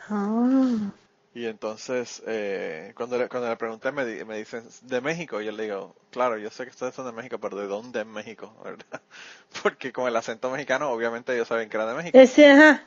[0.08, 0.92] Ah.
[1.34, 5.40] Y entonces, eh, cuando, le, cuando le pregunté, me, di- me dicen, de México.
[5.40, 8.00] Y yo le digo, claro, yo sé que ustedes son de México, pero ¿de dónde
[8.00, 8.54] en México?
[8.64, 9.00] ¿verdad?
[9.62, 12.22] Porque con el acento mexicano, obviamente ellos saben que eran de México.
[12.22, 12.82] Ese, ajá.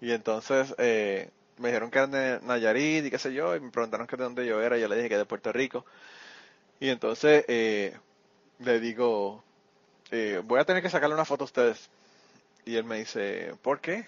[0.00, 3.70] Y entonces eh, me dijeron que eran de Nayarit y qué sé yo, y me
[3.70, 5.84] preguntaron que de dónde yo era, y yo le dije que de Puerto Rico.
[6.80, 7.96] Y entonces eh,
[8.60, 9.44] le digo,
[10.12, 11.90] eh, voy a tener que sacarle una foto a ustedes.
[12.66, 14.06] Y él me dice, ¿por qué?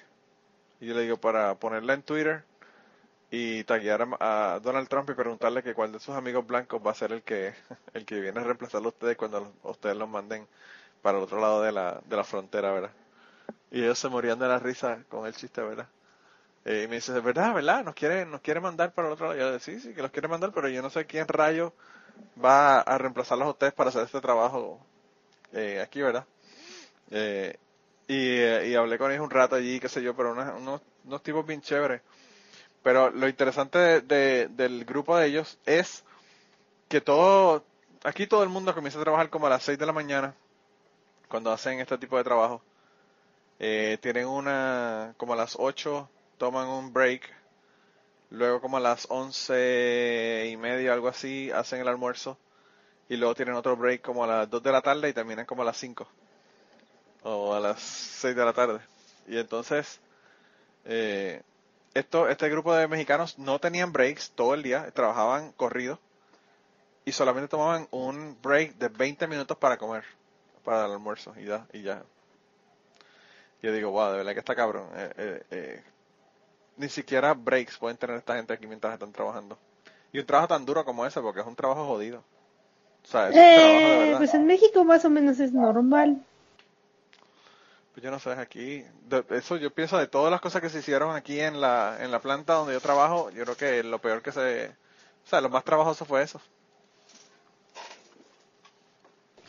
[0.81, 2.45] Y yo le digo, para ponerla en Twitter
[3.31, 6.95] y taguear a, Donald Trump y preguntarle que cuál de sus amigos blancos va a
[6.95, 7.55] ser el que
[7.95, 10.47] el que viene a reemplazarlo a ustedes cuando ustedes los manden
[11.03, 12.91] para el otro lado de la, de la frontera, ¿verdad?
[13.71, 15.89] Y ellos se morían de la risa con el chiste, ¿verdad?
[16.65, 17.85] Eh, y me dice, ¿verdad, verdad?
[17.85, 19.39] ¿Nos quiere, nos quiere mandar para el otro lado?
[19.39, 21.73] Y yo le sí, sí, que los quiere mandar, pero yo no sé quién rayo
[22.43, 24.81] va a reemplazarlos a ustedes para hacer este trabajo
[25.53, 26.27] eh, aquí, ¿verdad?
[27.11, 27.57] Eh,
[28.09, 30.81] y, eh, y hablé con ellos un rato allí, qué sé yo, pero unos, unos,
[31.05, 32.03] unos tipos bien chéveres.
[32.87, 36.05] Pero lo interesante de- de- del grupo de ellos es
[36.89, 37.65] que todo,
[38.05, 40.37] aquí todo el mundo comienza a trabajar como a las 6 de la mañana,
[41.29, 42.63] cuando hacen este tipo de trabajo.
[43.59, 46.09] Eh, tienen una, como a las 8
[46.39, 47.23] toman un break,
[48.31, 52.39] luego como a las 11 y media, algo así, hacen el almuerzo,
[53.09, 55.63] y luego tienen otro break como a las 2 de la tarde y terminan como
[55.63, 56.07] a las 5,
[57.25, 58.79] o a las 6 de la tarde.
[59.27, 59.99] Y entonces,
[60.85, 61.43] eh,
[61.99, 65.99] esto, este grupo de mexicanos no tenían breaks todo el día, trabajaban corrido
[67.05, 70.05] y solamente tomaban un break de 20 minutos para comer,
[70.65, 71.67] para el almuerzo y ya.
[71.73, 72.03] Y ya.
[73.63, 74.89] Yo digo, wow, de verdad que está cabrón.
[74.95, 75.83] Eh, eh, eh,
[76.77, 79.57] ni siquiera breaks pueden tener esta gente aquí mientras están trabajando.
[80.13, 82.23] Y un trabajo tan duro como ese, porque es un trabajo jodido.
[83.05, 84.19] O sea, es un trabajo de Eh, verdad.
[84.19, 86.23] pues en México más o menos es normal.
[87.97, 90.81] Pues yo no sé, aquí, de- eso yo pienso de todas las cosas que se
[90.81, 94.21] hicieron aquí en la, en la planta donde yo trabajo, yo creo que lo peor
[94.21, 96.39] que se, o sea, lo más trabajoso fue eso.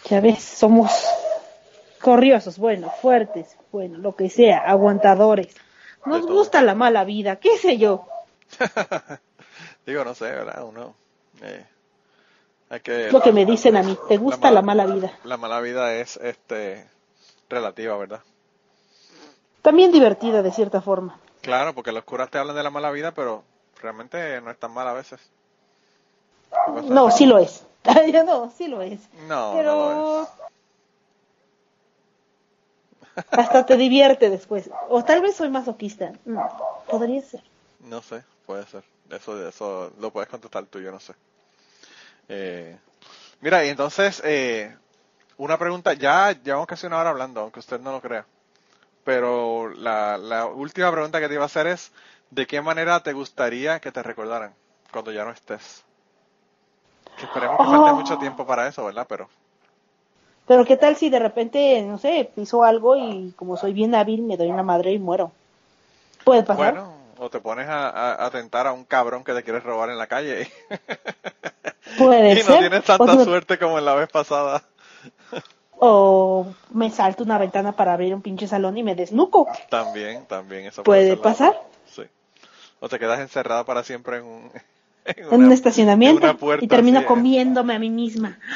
[0.06, 0.89] Ya ves, somos
[2.00, 5.54] corriosos, bueno, fuertes, bueno, lo que sea, aguantadores.
[6.06, 8.08] Nos gusta la mala vida, qué sé yo.
[9.86, 10.64] Digo, no sé, ¿verdad?
[10.64, 10.95] Uno,
[11.41, 11.66] eh,
[12.70, 15.12] hay que, lo que me dicen a mí, te gusta la mala vida.
[15.26, 16.88] la mala vida es, este,
[17.50, 18.22] relativa, ¿verdad?
[19.68, 21.20] También divertida de cierta forma.
[21.41, 23.43] Claro, porque los curas te hablan de la mala vida, pero
[23.82, 25.20] realmente no es tan mal a veces.
[26.86, 27.65] No, sí lo es.
[28.26, 29.01] no, sí lo es.
[29.28, 30.28] No, no Pero
[33.32, 34.70] hasta te divierte después.
[34.88, 36.13] O tal vez soy masoquista.
[36.24, 36.38] Mm,
[36.89, 37.43] podría ser.
[37.82, 38.86] No sé, puede ser.
[39.09, 41.13] Eso, eso lo puedes contestar tú, yo no sé.
[42.30, 42.80] Eh,
[43.41, 44.74] mira, y entonces, eh,
[45.36, 48.26] una pregunta, ya llevamos casi una hora hablando, aunque usted no lo crea.
[49.08, 51.91] Pero la, la última pregunta que te iba a hacer es,
[52.30, 54.53] ¿de qué manera te gustaría que te recordaran
[54.91, 55.86] cuando ya no estés?
[57.18, 57.97] Que esperemos que falte Oh.
[57.99, 59.05] mucho tiempo para eso, ¿verdad?
[59.10, 59.30] Pero,
[60.47, 64.24] Pero qué tal si de repente, no sé, piso algo y como soy bien hábil
[64.24, 65.32] me doy una madre y muero.
[66.24, 66.80] Puede pasar.
[66.80, 69.89] bueno, o te pones a, a, a tentar a un cabrón que te quieres robar
[69.89, 70.51] en la calle
[71.95, 72.45] Puede y ser.
[72.45, 74.64] no tienes tanta o, suerte como en la vez pasada.
[75.80, 79.47] o me salto una ventana para abrir un pinche salón y me desnuco.
[79.69, 81.61] También, también eso Puede la- pasar.
[81.86, 82.03] Sí.
[82.80, 84.51] O te quedas encerrada para siempre en un,
[85.05, 88.38] en En un estacionamiento en una puerta y termino comiéndome a mí misma.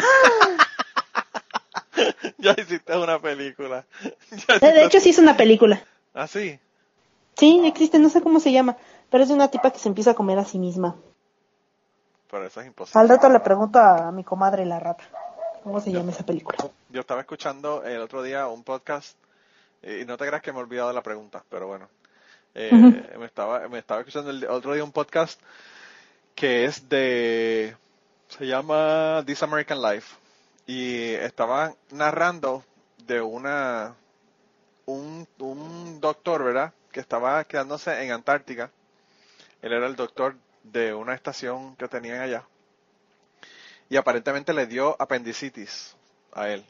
[2.37, 3.85] Ya hiciste una película.
[4.61, 5.83] De hecho, sí es una película.
[6.13, 6.59] Ah, sí.
[7.37, 8.77] Sí, existe, no sé cómo se llama,
[9.11, 10.95] pero es de una tipa que se empieza a comer a sí misma.
[12.31, 12.99] Pero eso es imposible.
[12.99, 15.03] Al rato le pregunto a mi comadre la rata.
[15.63, 16.57] ¿Cómo se llama esa película?
[16.89, 19.15] Yo estaba escuchando el otro día un podcast
[19.83, 21.87] y no te creas que me he olvidado de la pregunta, pero bueno.
[22.55, 22.71] Eh,
[23.17, 25.39] me, estaba, me estaba escuchando el otro día un podcast
[26.33, 27.75] que es de...
[28.27, 30.15] Se llama This American Life.
[30.65, 32.63] Y estaba narrando
[33.05, 33.95] de una...
[34.87, 36.73] Un, un doctor, ¿verdad?
[36.91, 38.71] Que estaba quedándose en Antártica
[39.61, 42.45] Él era el doctor de una estación que tenían allá.
[43.91, 45.97] Y aparentemente le dio apendicitis
[46.31, 46.63] a él.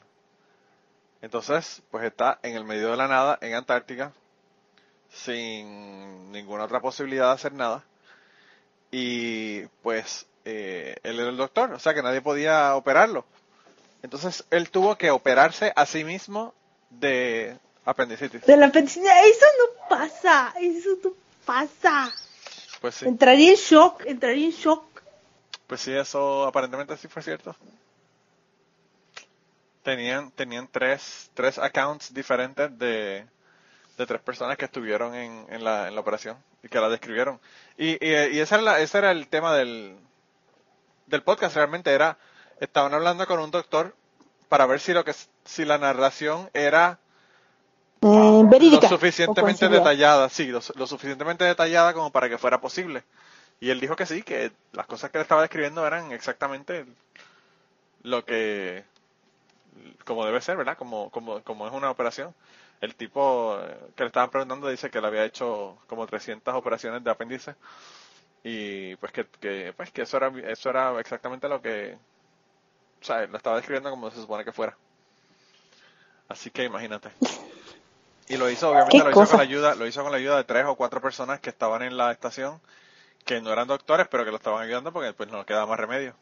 [1.20, 4.10] Entonces, pues está en el medio de la nada, en Antártica,
[5.08, 7.84] sin ninguna otra posibilidad de hacer nada.
[8.90, 13.24] Y pues eh, él era el doctor, o sea que nadie podía operarlo.
[14.02, 16.52] Entonces él tuvo que operarse a sí mismo
[16.90, 18.44] de apendicitis.
[18.46, 21.12] De la apendicitis, eso no pasa, eso no
[21.46, 22.12] pasa.
[22.80, 24.91] Pues sí, Entraría en shock, entraría en shock.
[25.72, 27.56] Pues sí, eso aparentemente sí fue cierto.
[29.82, 33.26] Tenían, tenían tres, tres accounts diferentes de,
[33.98, 37.40] de tres personas que estuvieron en, en, la, en la operación y que la describieron.
[37.78, 39.98] Y, y, y ese, era la- ese era el tema del,
[41.06, 42.18] del podcast, realmente era,
[42.60, 43.94] estaban hablando con un doctor
[44.48, 45.14] para ver si lo que
[45.44, 46.98] si la narración era
[48.02, 48.88] Eh, verídica.
[48.88, 53.04] lo suficientemente detallada, sí, lo, lo suficientemente detallada como para que fuera posible.
[53.62, 56.84] Y él dijo que sí, que las cosas que le estaba describiendo eran exactamente
[58.02, 58.82] lo que,
[60.04, 60.76] como debe ser, ¿verdad?
[60.76, 62.34] Como, como, como es una operación.
[62.80, 67.04] El tipo eh, que le estaban preguntando dice que le había hecho como 300 operaciones
[67.04, 67.54] de apéndice
[68.42, 71.96] y pues que, que, pues que eso era, eso era exactamente lo que,
[73.00, 74.76] o sea, lo estaba describiendo como se supone que fuera.
[76.28, 77.10] Así que imagínate.
[78.26, 79.30] Y lo hizo, obviamente ¿Qué lo hizo cosa?
[79.30, 81.82] con la ayuda, lo hizo con la ayuda de tres o cuatro personas que estaban
[81.82, 82.60] en la estación,
[83.24, 86.14] que no eran doctores, pero que lo estaban ayudando porque pues no quedaba más remedio.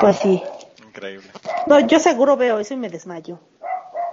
[0.00, 0.42] Pues sí.
[0.86, 1.30] Increíble.
[1.66, 3.38] No, yo seguro veo eso y me desmayo.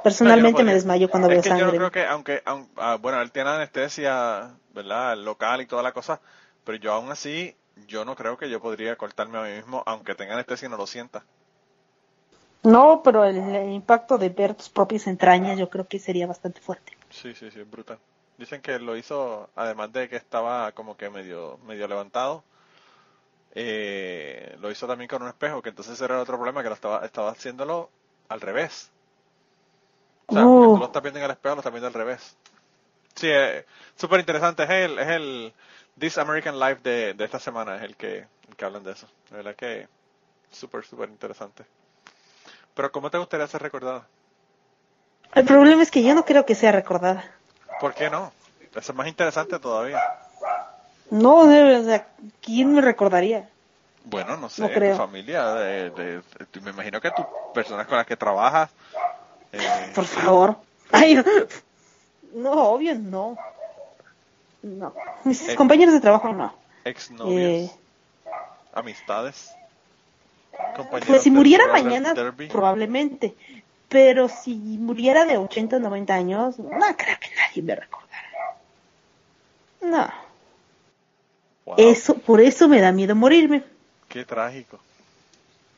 [0.03, 1.77] Personalmente No, yo no me desmayo cuando es veo que yo no sangre.
[1.77, 5.17] creo que, aunque, aun- ah, bueno, él tiene anestesia, ¿verdad?
[5.17, 6.21] Local y toda la cosa,
[6.63, 7.55] pero yo aún así,
[7.87, 10.77] yo no creo que yo podría cortarme a mí mismo, aunque tenga anestesia y no
[10.77, 11.23] lo sienta.
[12.63, 16.59] No, pero el, el impacto de ver tus propias entrañas yo creo que sería bastante
[16.61, 16.93] fuerte.
[17.09, 17.99] Sí, sí, sí, es brutal.
[18.41, 22.43] Dicen que lo hizo, además de que estaba como que medio, medio levantado,
[23.53, 26.75] eh, lo hizo también con un espejo, que entonces era el otro problema, que lo
[26.75, 27.91] estaba, estaba haciéndolo
[28.29, 28.89] al revés.
[30.27, 30.73] O sea, Uh.
[30.73, 32.35] tú lo estás viendo en el espejo, lo estás viendo al revés.
[33.15, 33.65] Sí, es
[33.95, 34.63] súper interesante.
[34.63, 35.53] Es el, es el
[35.99, 39.07] This American Life de, de esta semana, es el que, el que hablan de eso.
[39.29, 39.87] De verdad que
[40.49, 41.65] súper, súper interesante.
[42.73, 44.07] Pero ¿cómo te gustaría ser recordada?
[45.33, 47.23] El problema es que yo no creo que sea recordada.
[47.81, 48.31] ¿Por qué no?
[48.73, 49.99] Eso es más interesante todavía.
[51.09, 52.07] No, o sea,
[52.41, 53.49] ¿quién me recordaría?
[54.05, 57.97] Bueno, no sé, No tu familia, de, de- de- me imagino que tus personas con
[57.97, 58.69] las que trabajas,
[59.51, 60.55] eh, Por favor.
[60.91, 61.21] Ay,
[62.33, 62.51] no.
[62.51, 63.37] Obvio no.
[64.61, 64.93] No.
[65.25, 66.53] Mis compañeros de trabajo no.
[66.85, 67.71] exnovios, Eh,
[68.73, 69.51] amistades,
[70.75, 72.47] compañeros pues si muriera mañana, derby.
[72.47, 73.35] probablemente.
[73.91, 78.57] Pero si muriera de 80 o 90 años, no creo que nadie me recordara.
[79.81, 80.09] No.
[81.65, 83.65] Wow, Eso, por eso me da miedo morirme.
[84.07, 84.79] qué trágico.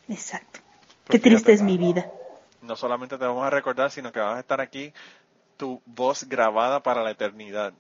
[0.07, 0.59] Exacto.
[1.05, 2.11] Pues Qué triste es mi vida.
[2.61, 4.93] No solamente te vamos a recordar, sino que vas a estar aquí,
[5.57, 7.73] tu voz grabada para la eternidad.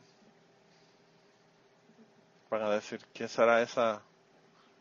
[2.49, 4.01] Van a decir, ¿quién será esa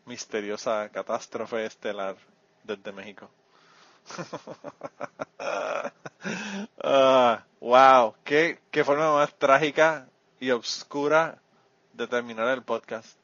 [0.07, 2.15] misteriosa catástrofe estelar
[2.63, 3.29] desde México?
[6.81, 10.07] Ah, wow, qué, forma más trágica
[10.39, 11.37] y oscura
[11.93, 13.17] de terminar el podcast.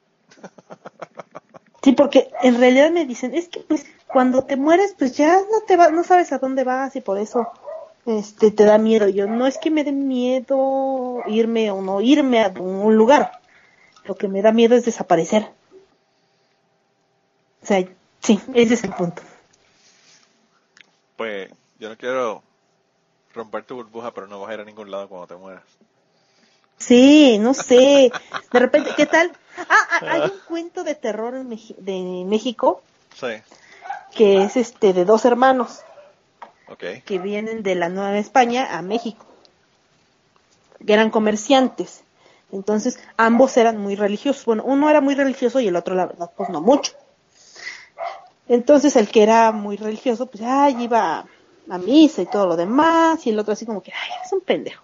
[1.81, 5.61] Sí, porque en realidad me dicen, es que pues cuando te mueres pues ya no
[5.65, 7.49] te va, no sabes a dónde vas y por eso
[8.05, 9.07] este te da miedo.
[9.07, 13.39] Yo no es que me dé miedo irme o no irme a un lugar.
[14.03, 15.49] Lo que me da miedo es desaparecer.
[17.63, 17.85] O sea,
[18.21, 19.21] sí, ese es el punto.
[21.19, 21.49] Pues
[21.79, 22.41] yo no quiero
[23.33, 25.65] romper tu burbuja, pero no vas a ir a ningún lado cuando te mueras.
[26.77, 28.09] Sí, no sé.
[28.53, 29.33] De repente, ¿qué tal?
[29.57, 32.81] Ah, ah, hay un cuento de terror en de México
[33.13, 33.27] Sí,
[34.15, 35.81] que es este de dos hermanos.
[36.69, 37.03] ok.
[37.05, 39.25] que vienen de la Nueva España a México,
[40.87, 42.01] que eran comerciantes.
[42.53, 44.45] Entonces, ambos eran muy religiosos.
[44.45, 46.93] Bueno, uno era muy religioso y el otro, la verdad, pues no mucho.
[48.49, 51.25] Entonces, el que era muy religioso, pues, ay, iba
[51.69, 54.41] a misa y todo lo demás, y el otro así como que, ay, es un
[54.41, 54.83] pendejo.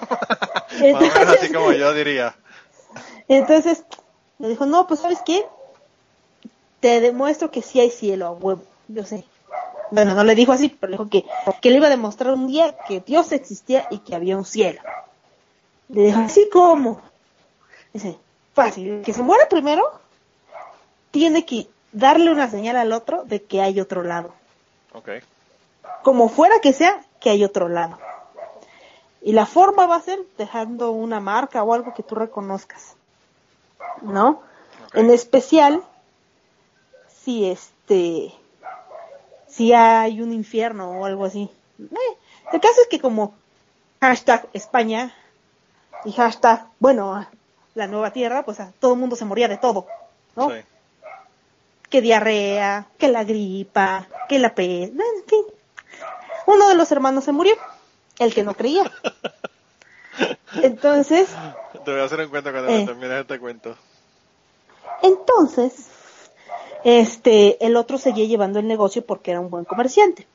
[0.00, 2.36] Más o menos así como yo diría.
[3.26, 3.84] Entonces,
[4.38, 5.46] le dijo, no, pues, ¿sabes qué?
[6.80, 8.62] Te demuestro que sí hay cielo a huevo.
[8.88, 9.24] Yo sé.
[9.90, 11.24] Bueno, no le dijo así, pero le dijo que,
[11.60, 14.80] que le iba a demostrar un día que Dios existía y que había un cielo.
[15.88, 17.00] Le dijo, ¿así cómo?
[17.92, 18.18] Dice,
[18.52, 20.00] fácil, que se muera primero
[21.10, 24.32] tiene que darle una señal al otro de que hay otro lado.
[24.92, 25.08] Ok.
[26.02, 27.98] Como fuera que sea, que hay otro lado.
[29.22, 32.96] Y la forma va a ser dejando una marca o algo que tú reconozcas.
[34.02, 34.42] ¿no?
[34.94, 35.82] En especial,
[37.22, 38.34] si este,
[39.48, 41.50] si hay un infierno o algo así.
[41.78, 42.16] Eh,
[42.52, 43.34] el caso es que como
[44.00, 45.14] hashtag España
[46.04, 47.26] y hashtag, bueno,
[47.74, 49.86] la nueva tierra, pues a todo el mundo se moría de todo,
[50.34, 50.50] ¿no?
[50.50, 50.56] Sí.
[51.90, 55.44] Que diarrea, que la gripa, que la peste, en fin.
[56.46, 57.54] Uno de los hermanos se murió,
[58.18, 58.90] el que no creía.
[60.62, 61.28] Entonces,
[61.84, 62.84] Te voy a hacer un cuento cuando Eh.
[62.84, 63.76] termines este cuento.
[65.02, 65.86] Entonces,
[66.84, 70.26] este, el otro seguía llevando el negocio porque era un buen comerciante.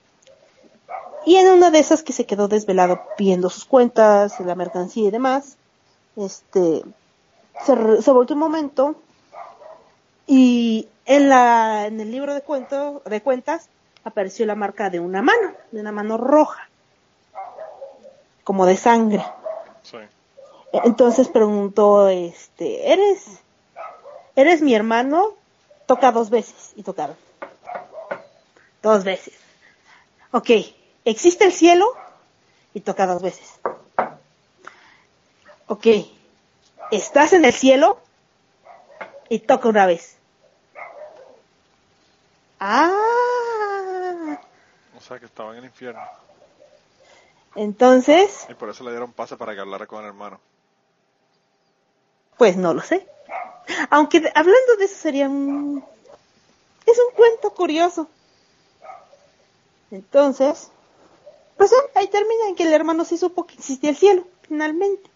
[1.26, 5.12] Y en una de esas que se quedó desvelado viendo sus cuentas, la mercancía y
[5.12, 5.58] demás,
[6.16, 6.84] este,
[7.66, 8.96] se, se volteó un momento
[10.28, 13.70] y en la, en el libro de cuento, de cuentas
[14.04, 16.70] apareció la marca de una mano, de una mano roja,
[18.44, 19.26] como de sangre.
[19.84, 19.98] Sí.
[20.84, 23.26] Entonces preguntó, este, ¿eres,
[24.36, 25.34] eres mi hermano?
[25.86, 26.74] Toca dos veces.
[26.76, 27.16] Y tocaron.
[28.82, 29.34] Dos veces.
[30.32, 30.50] Ok,
[31.06, 31.88] ¿existe el cielo?
[32.74, 33.60] Y toca dos veces.
[35.68, 35.88] Ok,
[36.92, 38.00] ¿estás en el cielo?
[39.30, 40.15] Y toca una vez.
[42.60, 44.40] Ah,
[44.98, 46.02] O sea que estaba en el infierno.
[47.56, 50.40] entonces, Y por eso le dieron pase para que hablara con el hermano.
[52.38, 53.08] Pues no lo sé.
[53.90, 55.84] Aunque hablando de eso sería un...
[56.86, 58.08] Es un cuento curioso.
[59.92, 60.70] Entonces,
[61.58, 65.10] pues ahí termina en que el hermano sí supo que existía el cielo, finalmente.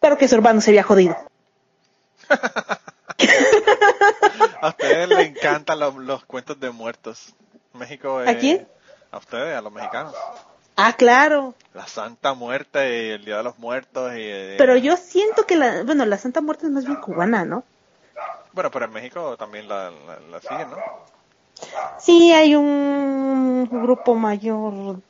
[0.00, 1.16] Pero que su hermano se había jodido.
[4.60, 7.34] A ustedes les encantan los, los cuentos de muertos.
[7.72, 8.28] México es...
[8.28, 8.68] ¿A quién?
[9.10, 10.14] A ustedes, a los mexicanos.
[10.76, 11.54] Ah, claro.
[11.72, 14.20] La Santa Muerte y el Día de los Muertos y...
[14.20, 15.82] eh, Pero yo siento que la...
[15.84, 17.64] Bueno, la Santa Muerte es más bien cubana, ¿no?
[18.52, 20.76] Bueno, pero en México también la, la, la siguen, ¿no?
[21.98, 25.00] Sí, hay un grupo mayor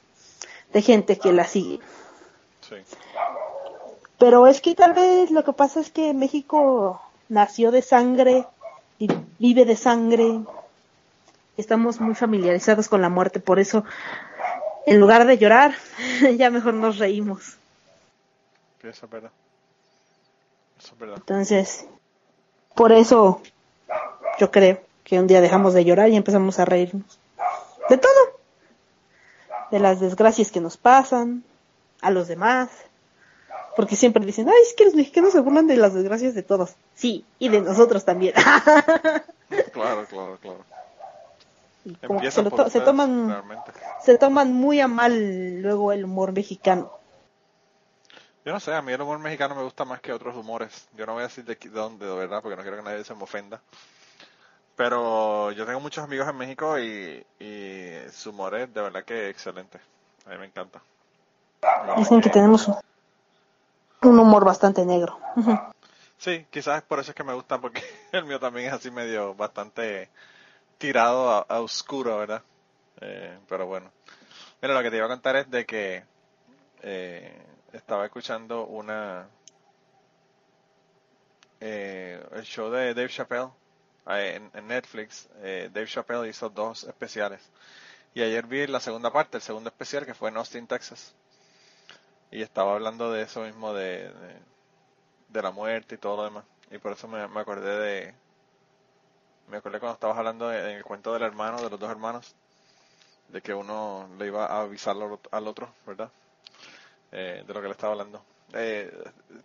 [0.72, 1.80] de gente que la sigue.
[2.68, 2.76] Sí.
[4.18, 8.46] Pero es que tal vez lo que pasa es que México nació de sangre
[9.38, 10.40] vive de sangre.
[11.56, 13.84] Estamos muy familiarizados con la muerte, por eso
[14.86, 15.74] en lugar de llorar,
[16.36, 17.56] ya mejor nos reímos.
[18.82, 19.30] Eso es verdad.
[20.78, 21.16] Eso es verdad.
[21.16, 21.86] Entonces,
[22.74, 23.40] por eso
[24.38, 27.18] yo creo que un día dejamos de llorar y empezamos a reírnos.
[27.88, 28.40] De todo.
[29.70, 31.44] De las desgracias que nos pasan,
[32.00, 32.68] a los demás.
[33.76, 36.74] Porque siempre dicen, ay, es que los mexicanos se burlan de las desgracias de todos.
[36.94, 38.34] Sí, y de nosotros también.
[39.72, 40.64] Claro, claro, claro.
[41.84, 43.72] Y como que se, lo toman realmente.
[44.02, 46.90] se toman muy a mal luego el humor mexicano.
[48.44, 50.88] Yo no sé, a mí el humor mexicano me gusta más que otros humores.
[50.96, 53.14] Yo no voy a decir de dónde, de verdad, porque no quiero que nadie se
[53.14, 53.60] me ofenda.
[54.76, 59.28] Pero yo tengo muchos amigos en México y, y su humor es de verdad que
[59.28, 59.78] excelente.
[60.26, 60.80] A mí me encanta.
[61.96, 62.68] Dicen que tenemos
[64.08, 65.18] un, humor bastante negro.
[66.18, 67.82] Sí, quizás por eso es que me gusta, porque
[68.12, 70.10] el mío también es así medio bastante
[70.78, 72.42] tirado a, a oscuro, ¿verdad?
[73.00, 73.90] Eh, pero bueno.
[74.62, 76.04] Mira, lo que te iba a contar es de que
[76.82, 77.42] eh,
[77.72, 79.28] estaba escuchando una
[81.60, 83.48] eh, el show de Dave Chappelle
[84.06, 85.28] eh, en, en Netflix.
[85.42, 87.40] Eh, Dave Chappelle hizo dos especiales.
[88.12, 91.14] Y ayer vi la segunda parte, el segundo especial, que fue en Austin, Texas.
[92.30, 94.12] Y estaba hablando de eso mismo, de,
[95.28, 96.44] de, la muerte y todo lo demás.
[96.70, 98.14] Y por eso me, me acordé de...
[99.48, 102.34] Me acordé cuando estabas hablando de- en el cuento del hermano, de los dos hermanos,
[103.28, 106.10] de que uno le iba a avisar al ot- al otro, ¿verdad?
[107.12, 108.22] Eh, de lo que le estaba hablando.
[108.52, 108.92] Eh,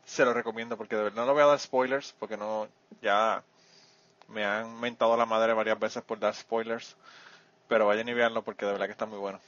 [0.06, 2.68] se lo recomiendo porque de verdad no lo voy a dar spoilers, porque no,
[3.02, 3.44] ya
[4.30, 6.96] me han mentado la madre varias veces por dar spoilers.
[7.70, 9.40] Pero vayan y veanlo porque de verdad que está muy bueno.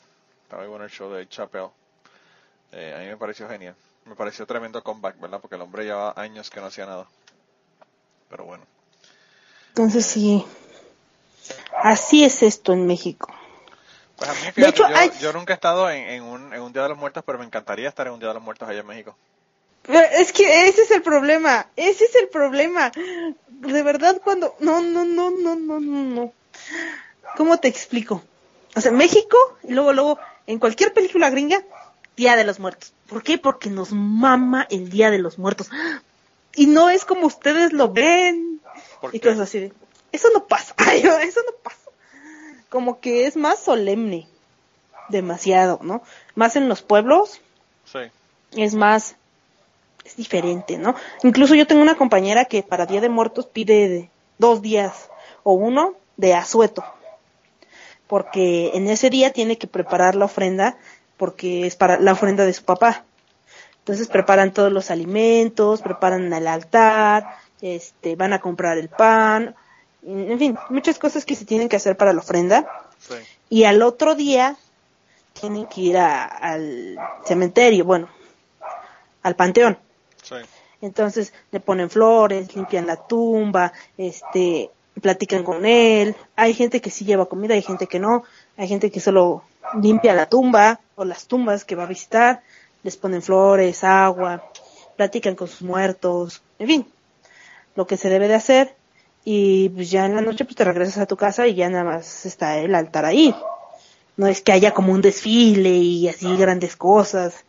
[0.43, 1.71] Está muy bueno el show de Chappelle.
[2.72, 3.76] Eh, a mí me pareció genial.
[4.05, 5.39] Me pareció tremendo comeback, ¿verdad?
[5.39, 7.05] Porque el hombre llevaba años que no hacía nada.
[8.30, 8.63] Pero bueno.
[9.69, 10.45] Entonces sí,
[11.84, 13.34] así es esto en México.
[14.17, 16.53] Pues a mí, De fíjate, hecho, yo, hay- yo nunca he estado en, en un,
[16.53, 18.43] en un Día de los Muertos, pero me encantaría estar en un Día de los
[18.43, 19.15] Muertos allá en México.
[19.84, 22.91] Pero es que ese es el problema, ese es el problema.
[23.47, 24.55] De verdad cuando...
[24.59, 26.34] No, no, no, no, no, no, no.
[27.36, 28.22] ¿Cómo te explico?
[28.76, 31.63] O sea, México, y luego, luego, en cualquier película gringa,
[32.16, 32.93] Día de los Muertos.
[33.07, 33.38] ¿Por qué?
[33.38, 35.70] Porque nos mama el Día de los Muertos.
[36.55, 38.62] Y no es como ustedes lo ven.
[38.99, 39.30] ¿Por Y qué?
[39.30, 39.74] cosas así de,
[40.12, 41.78] eso no pasa, eso no pasa.
[42.70, 44.28] Como que es más solemne.
[45.09, 46.03] Demasiado, ¿no?
[46.36, 47.41] Más en los pueblos,
[47.86, 47.99] Sí,
[48.53, 49.16] es más
[50.05, 50.95] es diferente, ¿no?
[51.24, 55.09] Incluso yo tengo una compañera que para Día de Muertos pide de- dos días
[55.43, 56.84] o uno de asueto,
[58.07, 60.78] porque en ese día tiene que preparar la ofrenda,
[61.22, 63.05] porque es para la ofrenda de su papá.
[63.78, 67.28] Entonces preparan todos los alimentos, preparan el altar,
[67.61, 69.53] este, van a comprar el pan,
[70.03, 72.65] en fin, muchas cosas que se tienen que hacer para la ofrenda.
[72.97, 73.13] Sí.
[73.49, 74.55] Y al otro día
[75.39, 78.09] tienen que ir a- al cementerio, bueno,
[79.22, 79.78] al panteón.
[80.24, 80.38] Sí.
[80.82, 86.15] Entonces le ponen flores, limpian la tumba, este, platican con él.
[86.36, 88.24] Hay gente que sí lleva comida, hay gente que no.
[88.57, 89.43] Hay gente que solo
[89.82, 92.41] limpia la tumba o las tumbas que va a visitar.
[92.84, 94.43] Les ponen flores, agua,
[94.97, 96.91] platican con sus muertos, en fin,
[97.76, 98.76] lo que se debe de hacer.
[99.24, 101.84] Y pues ya en la noche pues te regresas a tu casa y ya nada
[101.84, 103.36] más está el altar ahí.
[104.17, 107.45] No es que haya como un desfile y así grandes cosas.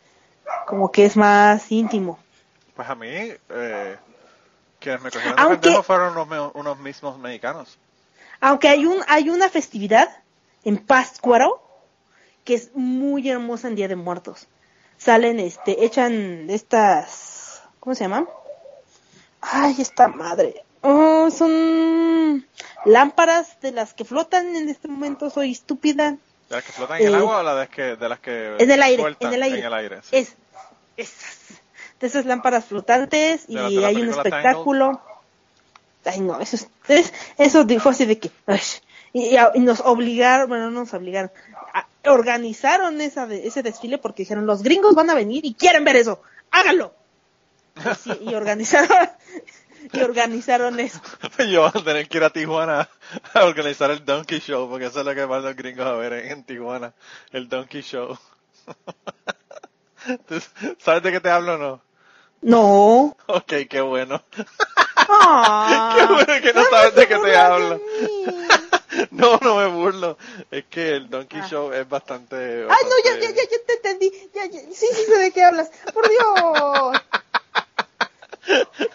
[0.67, 2.19] Como que es más íntimo.
[2.75, 3.97] Pues a mí, eh,
[4.79, 7.77] quienes me cogieron Aunque- de pendejo fueron unos, unos mismos mexicanos.
[8.39, 10.09] Aunque hay un hay una festividad
[10.63, 11.61] en Pátzcuaro
[12.43, 14.47] que es muy hermosa en Día de Muertos.
[14.97, 18.27] Salen, este, echan estas, ¿cómo se llaman?
[19.41, 20.63] Ay, esta madre.
[20.81, 22.45] Oh, son
[22.85, 25.29] lámparas de las que flotan en este momento.
[25.29, 26.11] Soy estúpida.
[26.49, 28.55] ¿De las que flotan en el Eh, agua o la de, que, de las que
[28.59, 29.59] En el aire, en el aire.
[29.59, 30.09] En el aire, sí.
[30.17, 30.35] Es,
[30.97, 31.37] esas,
[31.99, 35.01] de esas lámparas flotantes De y de la hay un espectáculo.
[36.05, 38.59] Ay, no, eso es, es- eso fue así de que, ay,
[39.13, 41.31] y, y- y nos obligaron, bueno, no nos obligaron,
[41.73, 45.83] a- organizaron esa de- ese desfile porque dijeron, los gringos van a venir y quieren
[45.83, 46.93] ver eso, háganlo.
[47.75, 49.09] Y, sí, y organizaron,
[49.91, 50.99] y organizaron eso.
[51.49, 52.87] Yo voy a tener que ir a Tijuana
[53.33, 56.13] a organizar el Donkey Show, porque eso es lo que van los gringos a ver
[56.13, 56.93] en, en Tijuana,
[57.31, 58.17] el Donkey Show.
[60.27, 60.35] ¿Tú
[60.79, 61.81] ¿Sabes de qué te hablo o no?
[62.41, 63.15] No.
[63.27, 64.21] Ok, qué bueno.
[64.97, 67.81] Ah, Qué bueno que no sabes de qué te de hablo.
[69.11, 70.17] No, no me burlo.
[70.51, 71.47] Es que el Donkey Ah.
[71.49, 72.35] Show es bastante...
[72.35, 74.11] Ay, no, ya, ya, ya, ya te entendí.
[74.33, 75.71] Ya, ya, sí, sí sé de qué hablas.
[75.93, 77.01] Por Dios.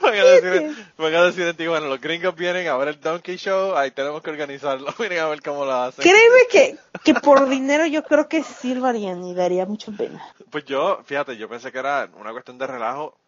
[0.00, 3.36] Van a, decir, van a decir en Tijuana, los gringos vienen a ver el Donkey
[3.36, 6.02] Show, ahí tenemos que organizarlo, miren a ver cómo lo hacen.
[6.02, 10.22] Créeme que, que por dinero yo creo que sí lo harían y daría mucha pena.
[10.50, 13.18] Pues yo, fíjate, yo pensé que era una cuestión de relajo,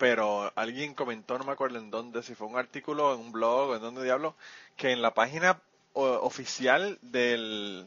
[0.00, 3.68] pero alguien comentó, no me acuerdo en dónde, si fue un artículo, en un blog
[3.68, 4.34] o en dónde diablo,
[4.74, 5.60] que en la página
[5.92, 7.86] oficial del,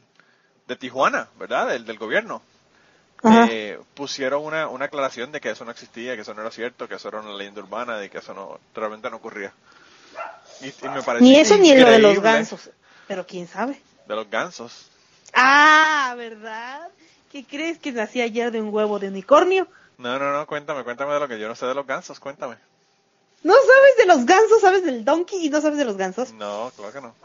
[0.67, 1.69] de Tijuana, ¿verdad?
[1.69, 2.43] Del, del gobierno,
[3.49, 6.87] eh, pusieron una, una aclaración de que eso no existía, que eso no era cierto,
[6.87, 9.51] que eso era una leyenda urbana, de que eso no realmente no ocurría.
[10.61, 12.69] Y, y me pareció Ni eso ni lo de los gansos.
[13.07, 13.81] Pero quién sabe.
[14.07, 14.87] De los gansos.
[15.33, 16.89] Ah, ¿verdad?
[17.31, 19.67] ¿Qué crees que nací ayer de un huevo de unicornio?
[19.97, 22.57] No, no, no, cuéntame, cuéntame de lo que yo no sé de los gansos, cuéntame.
[23.43, 24.61] ¿No sabes de los gansos?
[24.61, 26.31] ¿Sabes del donkey y no sabes de los gansos?
[26.33, 27.15] No, claro que no.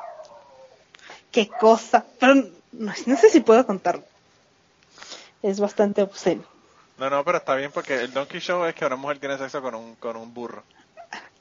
[1.30, 2.04] Qué cosa.
[2.18, 4.02] Pero no, no sé si puedo contarlo.
[5.42, 6.42] Es bastante obsceno.
[6.98, 9.62] No, no, pero está bien porque el Donkey Show es que una mujer tiene sexo
[9.62, 10.64] con un, con un burro.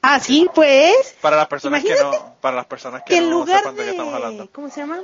[0.00, 1.16] Ah, sí, pues.
[1.20, 3.82] Para las personas que no, para las personas que que en no lugar sepan de
[3.82, 4.44] qué estamos hablando.
[4.44, 5.00] de, ¿cómo se llama?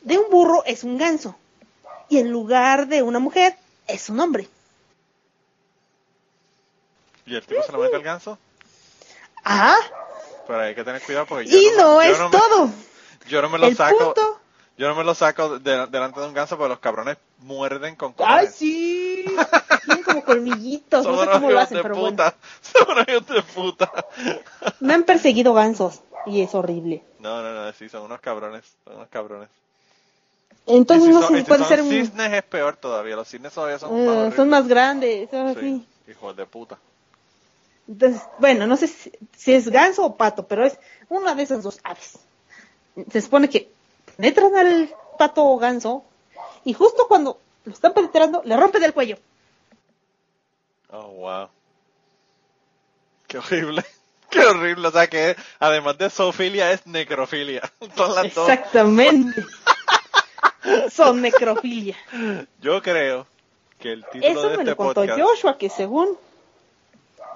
[0.00, 1.36] De un burro es un ganso.
[2.08, 4.48] Y en lugar de una mujer es un hombre.
[7.28, 8.38] ¿Y el tipo se lo mete al ganso?
[9.44, 9.76] Ah,
[10.46, 12.70] Pero hay que tener cuidado porque yo y no, no yo es no me- todo.
[13.28, 14.40] yo no me lo El saco, punto.
[14.76, 18.10] yo no me lo saco de- delante de un ganso porque los cabrones muerden con
[18.18, 18.54] Ay, cojones.
[18.54, 19.24] sí.
[19.84, 21.04] Tienen como colmillitos.
[21.04, 22.10] Son No sé cómo lo hacen, de pero bueno.
[22.16, 22.34] puta.
[22.62, 23.92] Son unos hijos de puta.
[24.80, 26.00] Me han perseguido gansos.
[26.26, 27.02] Y es horrible.
[27.20, 28.64] No, no, no, sí, son unos cabrones.
[28.84, 29.48] Son unos cabrones.
[30.66, 31.88] Entonces si no son- y si puede son ser un...
[31.88, 33.16] cisnes es peor todavía.
[33.16, 35.28] Los cisnes todavía son eh, más son más grandes.
[35.30, 35.86] Sí, sí.
[36.10, 36.78] hijos de puta.
[37.88, 40.78] Entonces, bueno, no sé si, si es ganso o pato, pero es
[41.08, 42.18] una de esas dos aves.
[43.10, 43.70] Se supone que
[44.16, 46.04] penetran al pato o ganso
[46.64, 49.16] y justo cuando lo están penetrando, le rompen el cuello.
[50.90, 51.48] Oh, wow.
[53.26, 53.84] Qué horrible.
[54.30, 54.88] Qué horrible.
[54.88, 57.62] O sea que además de zoofilia es necrofilia.
[58.24, 59.42] Exactamente.
[60.90, 61.96] Son necrofilia.
[62.60, 63.26] Yo creo
[63.78, 65.20] que el título Eso de me este lo contó podcast.
[65.20, 66.18] Joshua, que según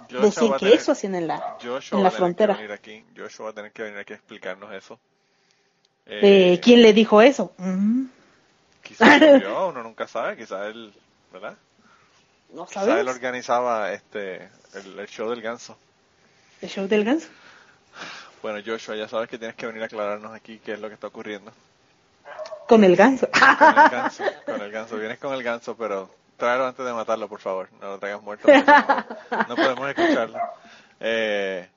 [0.05, 2.59] A que tener- eso hacían en la, Joshua en la frontera.
[2.72, 3.05] Aquí.
[3.16, 4.98] Joshua va a tener que venir aquí a explicarnos eso.
[6.07, 7.53] Eh, ¿Quién le dijo eso?
[7.59, 8.07] Mm,
[8.82, 10.36] Quizás vio, uno nunca sabe.
[10.36, 10.92] Quizás él,
[11.32, 11.57] ¿verdad?
[12.53, 15.76] no Quizás él organizaba este el, el show del ganso.
[16.61, 17.28] El show del ganso.
[18.42, 20.94] Bueno, Joshua, ya sabes que tienes que venir a aclararnos aquí qué es lo que
[20.94, 21.53] está ocurriendo.
[22.68, 23.28] Con el ganso.
[23.30, 24.96] Con el ganso, con el ganso.
[24.96, 26.11] Vienes con el ganso, pero
[26.43, 27.68] tráelo antes de matarlo, por favor.
[27.80, 28.49] No lo traigas muerto.
[29.30, 30.38] No, no podemos escucharlo.
[30.99, 31.68] Eh,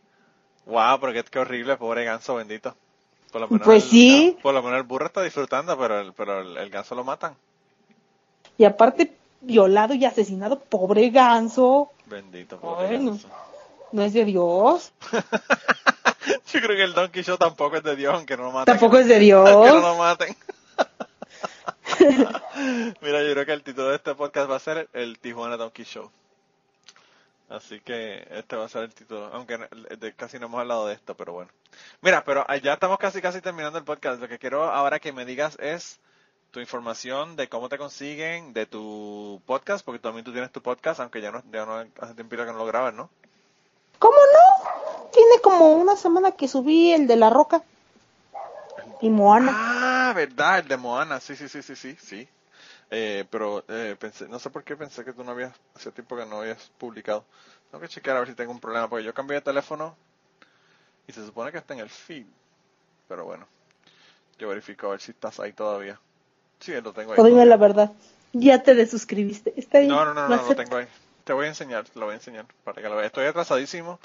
[0.66, 2.76] wow, pero qué, qué horrible, pobre ganso bendito.
[3.32, 4.38] Por lo menos Pues el- sí.
[4.42, 7.36] Por lo menos el burro está disfrutando, pero el, pero el, el ganso lo matan.
[8.58, 11.92] Y aparte, violado y asesinado, pobre ganso.
[12.08, 13.12] Bendito, pobre Bueno.
[13.12, 13.28] ganso.
[13.92, 14.92] No es de Dios.
[16.52, 18.74] Yo creo que el Donkey Show tampoco es de Dios, aunque no lo maten.
[18.74, 19.82] Tampoco es de Aunque no Dios.
[19.84, 20.36] lo maten.
[23.02, 25.86] Mira, yo creo que el título de este podcast va a ser el Tijuana Donkey
[25.86, 26.12] Show.
[27.50, 29.60] Así que este va a ser el título, aunque
[30.16, 31.52] casi no hemos hablado de esto, pero bueno.
[32.02, 34.20] Mira, pero ya estamos casi casi terminando el podcast.
[34.20, 36.00] Lo que quiero ahora que me digas es
[36.52, 41.00] tu información de cómo te consiguen, de tu podcast, porque también tú tienes tu podcast,
[41.00, 43.10] aunque ya no, ya no hace tiempo que no lo grabas, ¿no?
[44.00, 45.10] ¿Cómo no?
[45.12, 47.62] Tiene como una semana que subí el de la roca.
[49.02, 49.52] Y Moana.
[49.54, 49.75] Ah,
[50.16, 52.28] verdad, el de Moana, sí, sí, sí, sí, sí, sí.
[52.90, 56.16] Eh, pero eh, pensé, no sé por qué pensé que tú no habías, hacía tiempo
[56.16, 57.26] que no habías publicado.
[57.70, 59.96] Tengo que chequear a ver si tengo un problema, porque yo cambié de teléfono
[61.08, 62.26] y se supone que está en el feed.
[63.08, 63.48] Pero bueno,
[64.40, 66.00] yo verifico a ver si estás ahí todavía.
[66.60, 67.20] Sí, lo tengo ahí.
[67.20, 67.92] O dime la verdad.
[68.34, 69.54] Ya te desuscribiste.
[69.56, 69.88] Está ahí.
[69.88, 70.88] No, no, no, no, Lo tengo ahí.
[71.24, 73.08] Te voy a enseñar, te lo voy a enseñar para que lo veas.
[73.08, 74.00] Estoy atrasadísimo.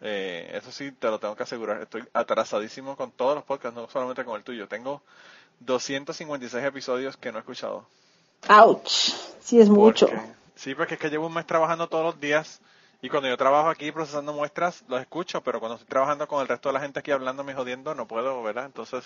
[0.00, 1.82] Eh, eso sí, te lo tengo que asegurar.
[1.82, 4.68] Estoy atrasadísimo con todos los podcasts, no solamente con el tuyo.
[4.68, 5.02] Tengo
[5.60, 7.84] 256 episodios que no he escuchado.
[8.48, 8.88] Ouch.
[9.40, 10.06] Sí es mucho.
[10.06, 10.22] Porque-
[10.56, 12.60] sí, porque es que llevo un mes trabajando todos los días
[13.02, 16.48] y cuando yo trabajo aquí procesando muestras los escucho, pero cuando estoy trabajando con el
[16.48, 18.66] resto de la gente aquí hablándome y jodiendo no puedo, ¿verdad?
[18.66, 19.04] Entonces,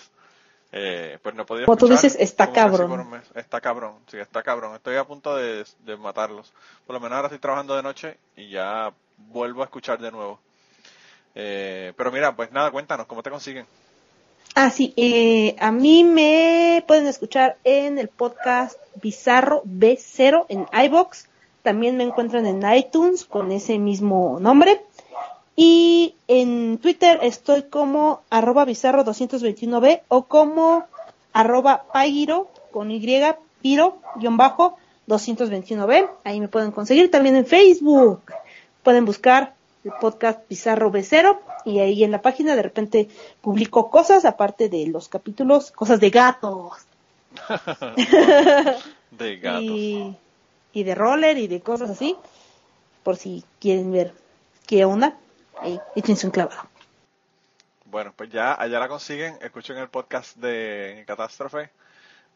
[0.71, 3.21] eh, pues no podía Como tú escuchar dices, está cabrón.
[3.35, 4.75] Está cabrón, sí, está cabrón.
[4.75, 6.51] Estoy a punto de, de matarlos.
[6.85, 10.39] Por lo menos ahora estoy trabajando de noche y ya vuelvo a escuchar de nuevo.
[11.35, 13.65] Eh, pero mira, pues nada, cuéntanos, ¿cómo te consiguen?
[14.55, 14.93] Ah, sí.
[14.97, 21.27] eh, a mí me pueden escuchar en el podcast Bizarro B0 en iBox.
[21.63, 24.81] También me encuentran en iTunes con ese mismo nombre.
[25.55, 30.85] Y en Twitter estoy como arroba bizarro 221b o como
[31.31, 32.99] arroba pairo con y
[33.61, 34.77] piro guion bajo
[35.07, 36.09] 221b.
[36.23, 37.09] Ahí me pueden conseguir.
[37.09, 38.21] También en Facebook
[38.83, 39.53] pueden buscar
[39.83, 43.09] el podcast Bizarro B0 y ahí en la página de repente
[43.41, 46.85] publico cosas aparte de los capítulos, cosas de gatos
[49.11, 49.61] De gatos.
[49.63, 50.17] y,
[50.73, 52.15] y de roller y de cosas así,
[53.03, 54.13] por si quieren ver
[54.67, 55.17] qué onda,
[55.59, 56.61] ahí échense un clavado.
[57.85, 61.69] Bueno, pues ya allá la consiguen, escuchen el podcast de Catástrofe.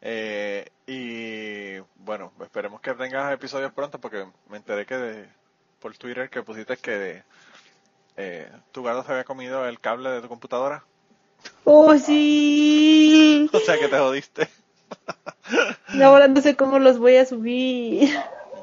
[0.02, 5.30] Eh, y bueno, esperemos que tengas episodios pronto porque me enteré que de-
[5.80, 7.24] por Twitter que pusiste que
[8.18, 10.84] eh, tu gato se había comido el cable de tu computadora.
[11.64, 13.50] ¡Oh, sí!
[13.54, 14.50] O sea que te jodiste.
[16.04, 18.10] Ahora no sé cómo los voy a subir.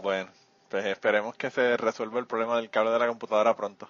[0.02, 0.30] Bueno,
[0.68, 3.88] pues esperemos que se resuelva el problema del cable de la computadora pronto.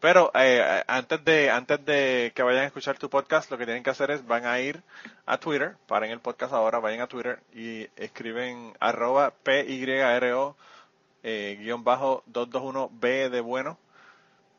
[0.00, 3.82] Pero eh, antes de antes de que vayan a escuchar tu podcast, lo que tienen
[3.82, 4.82] que hacer es van a ir
[5.26, 10.56] a Twitter, paren el podcast ahora, vayan a Twitter y escriben arroba PYRO
[11.22, 13.78] eh, guion bajo 221B de bueno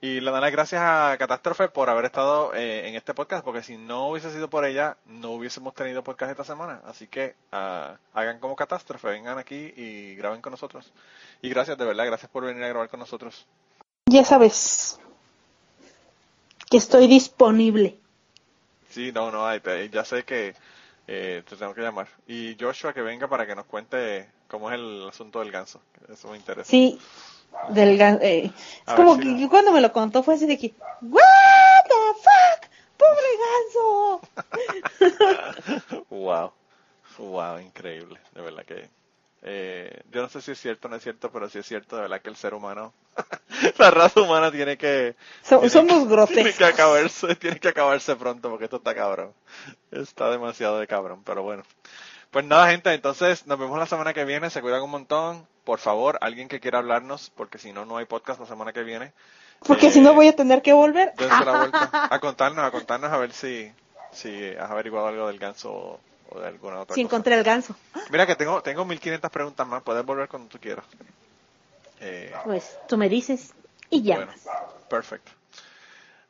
[0.04, 3.62] y le dan las gracias a Catástrofe por haber estado eh, en este podcast, porque
[3.62, 6.82] si no hubiese sido por ella, no hubiésemos tenido podcast esta semana.
[6.88, 10.92] Así que ah, hagan como Catástrofe, vengan aquí y graben con nosotros.
[11.44, 13.46] Y gracias, de verdad, gracias por venir a grabar con nosotros.
[14.08, 15.00] Ya sabes
[16.70, 18.00] que estoy disponible.
[18.90, 20.56] Sí, no, no, hay, te- ya sé que
[21.08, 22.08] eh, te tengo que llamar.
[22.28, 25.82] Y Joshua que venga para que nos cuente cómo es el asunto del ganso.
[26.12, 26.70] Eso me interesa.
[26.70, 27.00] Sí,
[27.70, 28.52] del gan- eh,
[28.88, 29.50] es como si que no.
[29.50, 31.22] cuando me lo contó fue así de que, ¿What
[31.88, 32.70] the fuck?
[32.98, 34.22] ¡Pobre
[35.00, 36.06] ganso!
[36.10, 36.52] Wow,
[37.18, 38.90] wow, increíble, de verdad que
[39.44, 41.96] eh, yo no sé si es cierto o no es cierto, pero sí es cierto,
[41.96, 42.94] de verdad que el ser humano,
[43.80, 48.16] la raza humana tiene que So- tiene somos que- Tiene que acabarse, tiene que acabarse
[48.16, 49.34] pronto porque esto está cabrón,
[49.92, 51.64] está demasiado de cabrón, pero bueno.
[52.32, 55.80] Pues nada, gente, entonces nos vemos la semana que viene, se cuidan un montón, por
[55.80, 59.12] favor, alguien que quiera hablarnos, porque si no, no hay podcast la semana que viene.
[59.68, 61.14] Porque Eh, si no voy a tener que volver.
[61.18, 63.72] dense la vuelta a contarnos, a contarnos a ver si,
[64.12, 66.00] si has averiguado algo del ganso
[66.30, 67.14] o, de alguna otra Si cosa.
[67.16, 67.76] encontré el ganso.
[68.10, 70.86] Mira que tengo, tengo 1500 preguntas más, puedes volver cuando tú quieras.
[72.00, 73.54] Eh, Pues tú me dices
[73.90, 74.16] y ya.
[74.16, 74.32] bueno,
[74.90, 75.32] perfecto.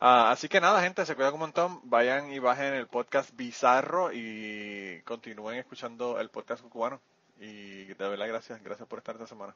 [0.03, 1.80] Ah, así que nada, gente, se cuidan un montón.
[1.84, 6.99] Vayan y bajen el podcast Bizarro y continúen escuchando el podcast cubano.
[7.40, 9.53] Y de verdad, gracias, gracias por estar esta semana.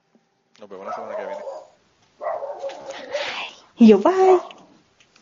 [0.60, 1.42] Nos vemos la semana que viene.
[3.78, 4.40] Y yo, bye.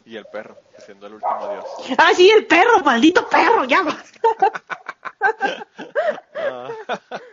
[0.05, 1.65] Y el perro, siendo el último adiós.
[1.97, 4.11] Ah, sí, el perro, maldito perro, ya vas.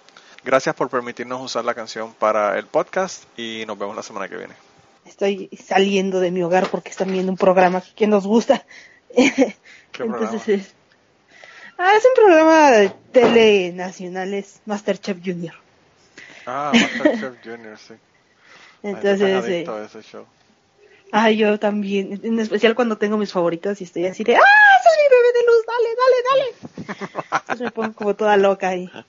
[0.43, 4.37] Gracias por permitirnos usar la canción para el podcast y nos vemos la semana que
[4.37, 4.55] viene.
[5.05, 8.65] Estoy saliendo de mi hogar porque están viendo un programa que nos gusta.
[9.15, 9.55] ¿Qué
[9.99, 10.45] Entonces programa?
[10.45, 10.73] es,
[11.77, 15.53] ah, es un programa de tele nacional, es Masterchef Junior.
[16.47, 17.93] Ah, Masterchef Junior, sí.
[18.83, 20.25] Ay, Entonces, eh, adicto a ese show.
[21.11, 24.39] Ah, yo también, en especial cuando tengo mis favoritos y estoy así de, ¡ah,
[24.79, 25.65] ese es mi bebé de luz!
[25.67, 27.41] ¡Dale, dale, dale!
[27.41, 28.89] Entonces me pongo como toda loca ahí.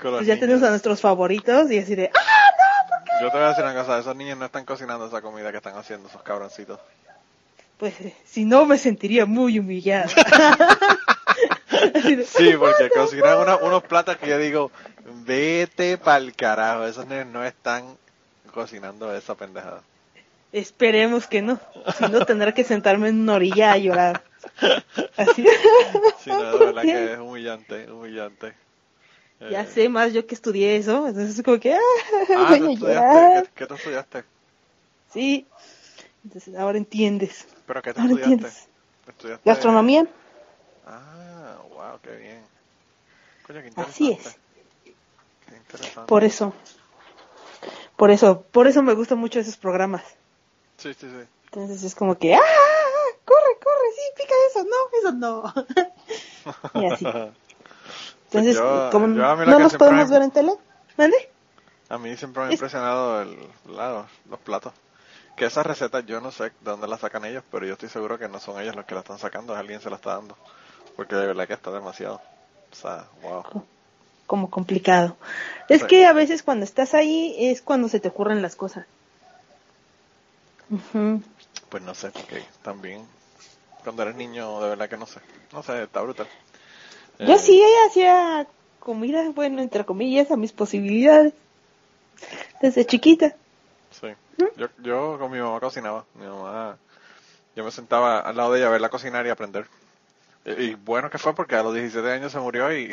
[0.00, 3.64] Pues ya tenemos a nuestros favoritos y así de, ¡ah, Yo te voy a decir
[3.64, 6.80] una cosa, esos niños no están cocinando esa comida que están haciendo, esos cabroncitos.
[7.76, 10.06] pues eh, si no me sentiría muy humillada.
[11.92, 14.70] De, Sí, porque cocinan una- unos platos que yo digo,
[15.26, 17.84] vete pa'l carajo, esos niños no están
[18.54, 19.82] cocinando esa pendejada.
[20.52, 21.60] Esperemos que no.
[21.98, 24.22] Si no, tendré que sentarme en una orilla a llorar.
[25.16, 25.44] Así.
[26.18, 28.54] Sí, no, de verdad que es humillante, humillante.
[29.50, 31.06] Ya Eh, sé más yo que estudié eso.
[31.08, 31.78] Entonces es como que, ah,
[32.34, 33.44] Ah, voy ¿tú a llorar.
[33.44, 34.24] ¿Qué, qué tú estudiaste?
[35.12, 35.46] Sí.
[36.24, 37.46] Entonces ahora entiendes.
[37.66, 38.48] ¿Pero qué tú Ahora estudiaste?
[38.48, 38.68] entiendes.
[39.06, 39.42] ¿Estudiaste?
[39.44, 40.06] Gastronomía.
[40.86, 42.42] Ah, wow, qué bien.
[43.46, 44.38] Coño, qué Así es.
[45.46, 45.62] Qué.
[46.06, 46.52] Por eso.
[47.96, 50.02] Por eso, por eso me gustan mucho esos programas.
[50.76, 51.28] Sí, sí, sí.
[51.46, 52.40] Entonces es como que, ah,
[53.24, 55.54] corre, corre, sí, pica eso, no, eso no.
[56.82, 57.06] y así.
[58.26, 60.52] Entonces, yo- como yo no nos podemos me- ver en tele,
[60.96, 61.16] ¿mande?
[61.88, 63.38] A mí siempre me ha Es- impresionado el,
[63.68, 64.72] la- los platos.
[65.36, 68.18] Que esas recetas yo no sé de dónde las sacan ellos, pero yo estoy seguro
[68.18, 70.36] que no son ellos los que la están sacando, es alguien se la está dando.
[70.96, 72.20] Porque de verdad que está demasiado.
[72.72, 73.44] O sea, wow.
[74.26, 75.16] Como complicado.
[75.68, 75.86] Es Sí.
[75.88, 78.86] que a veces cuando estás ahí es cuando se te ocurren las cosas.
[81.68, 83.06] Pues no sé, porque también
[83.84, 85.20] cuando eres niño, de verdad que no sé.
[85.52, 86.28] No sé, está brutal.
[87.18, 88.46] Yo Eh, sí hacía
[88.80, 91.34] comida, bueno, entre comillas, a mis posibilidades.
[92.60, 93.34] Desde chiquita.
[93.90, 94.08] Sí.
[94.56, 96.04] Yo, yo con mi mamá cocinaba.
[96.14, 96.78] Mi mamá,
[97.56, 99.66] yo me sentaba al lado de ella a verla cocinar y aprender.
[100.44, 102.90] Y, y bueno que fue porque a los 17 años se murió y,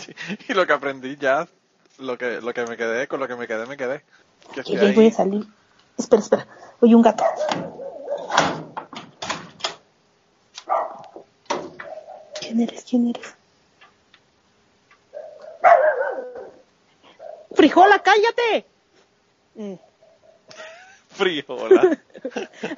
[0.48, 1.48] y lo que aprendí ya,
[1.98, 4.02] lo que, lo que me quedé, con lo que me quedé, me quedé.
[4.54, 5.46] Que Que ya voy a salir.
[5.98, 6.46] Espera, espera.
[6.80, 7.24] Oye, un gato.
[12.40, 12.84] ¿Quién eres?
[12.88, 13.34] ¿Quién eres?
[17.54, 18.66] ¡Frijola, cállate!
[19.56, 19.78] Eh,
[21.10, 21.80] Frijola.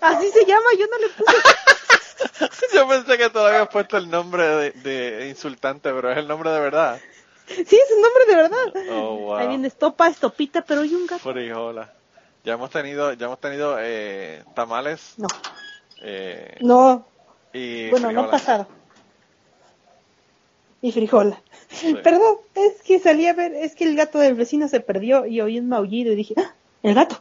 [0.01, 2.75] así se llama, yo no le puse.
[2.75, 6.51] yo pensé que todavía habías puesto el nombre de, de insultante, pero es el nombre
[6.51, 7.01] de verdad.
[7.47, 8.91] Sí, es un nombre de verdad.
[8.91, 9.37] Oh, wow.
[9.37, 11.33] Ahí viene estopa, estopita, pero hay un gato.
[11.33, 11.93] Frijola.
[12.47, 15.27] Ya hemos tenido, ya hemos tenido eh, tamales No,
[16.01, 17.05] eh, no,
[17.53, 18.31] y bueno, no frijola.
[18.31, 18.67] pasado.
[20.81, 21.43] Y frijola.
[21.69, 21.95] Sí.
[22.05, 25.41] Perdón, es que salí a ver, es que el gato del vecino se perdió y
[25.41, 26.55] oí un maullido y dije, ¡ah!
[26.85, 27.21] El gato.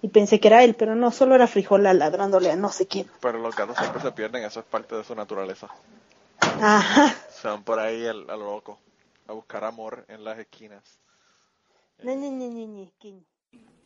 [0.00, 3.10] Y pensé que era él, pero no, solo era frijola ladrándole a no sé quién.
[3.20, 5.68] Pero los gatos siempre se pierden, eso es parte de su naturaleza.
[6.40, 7.14] Ajá.
[7.30, 8.78] Se van por ahí al- a lo loco,
[9.26, 10.82] a buscar amor en las esquinas.
[12.02, 12.92] Ne, ne, ne, ne, ne,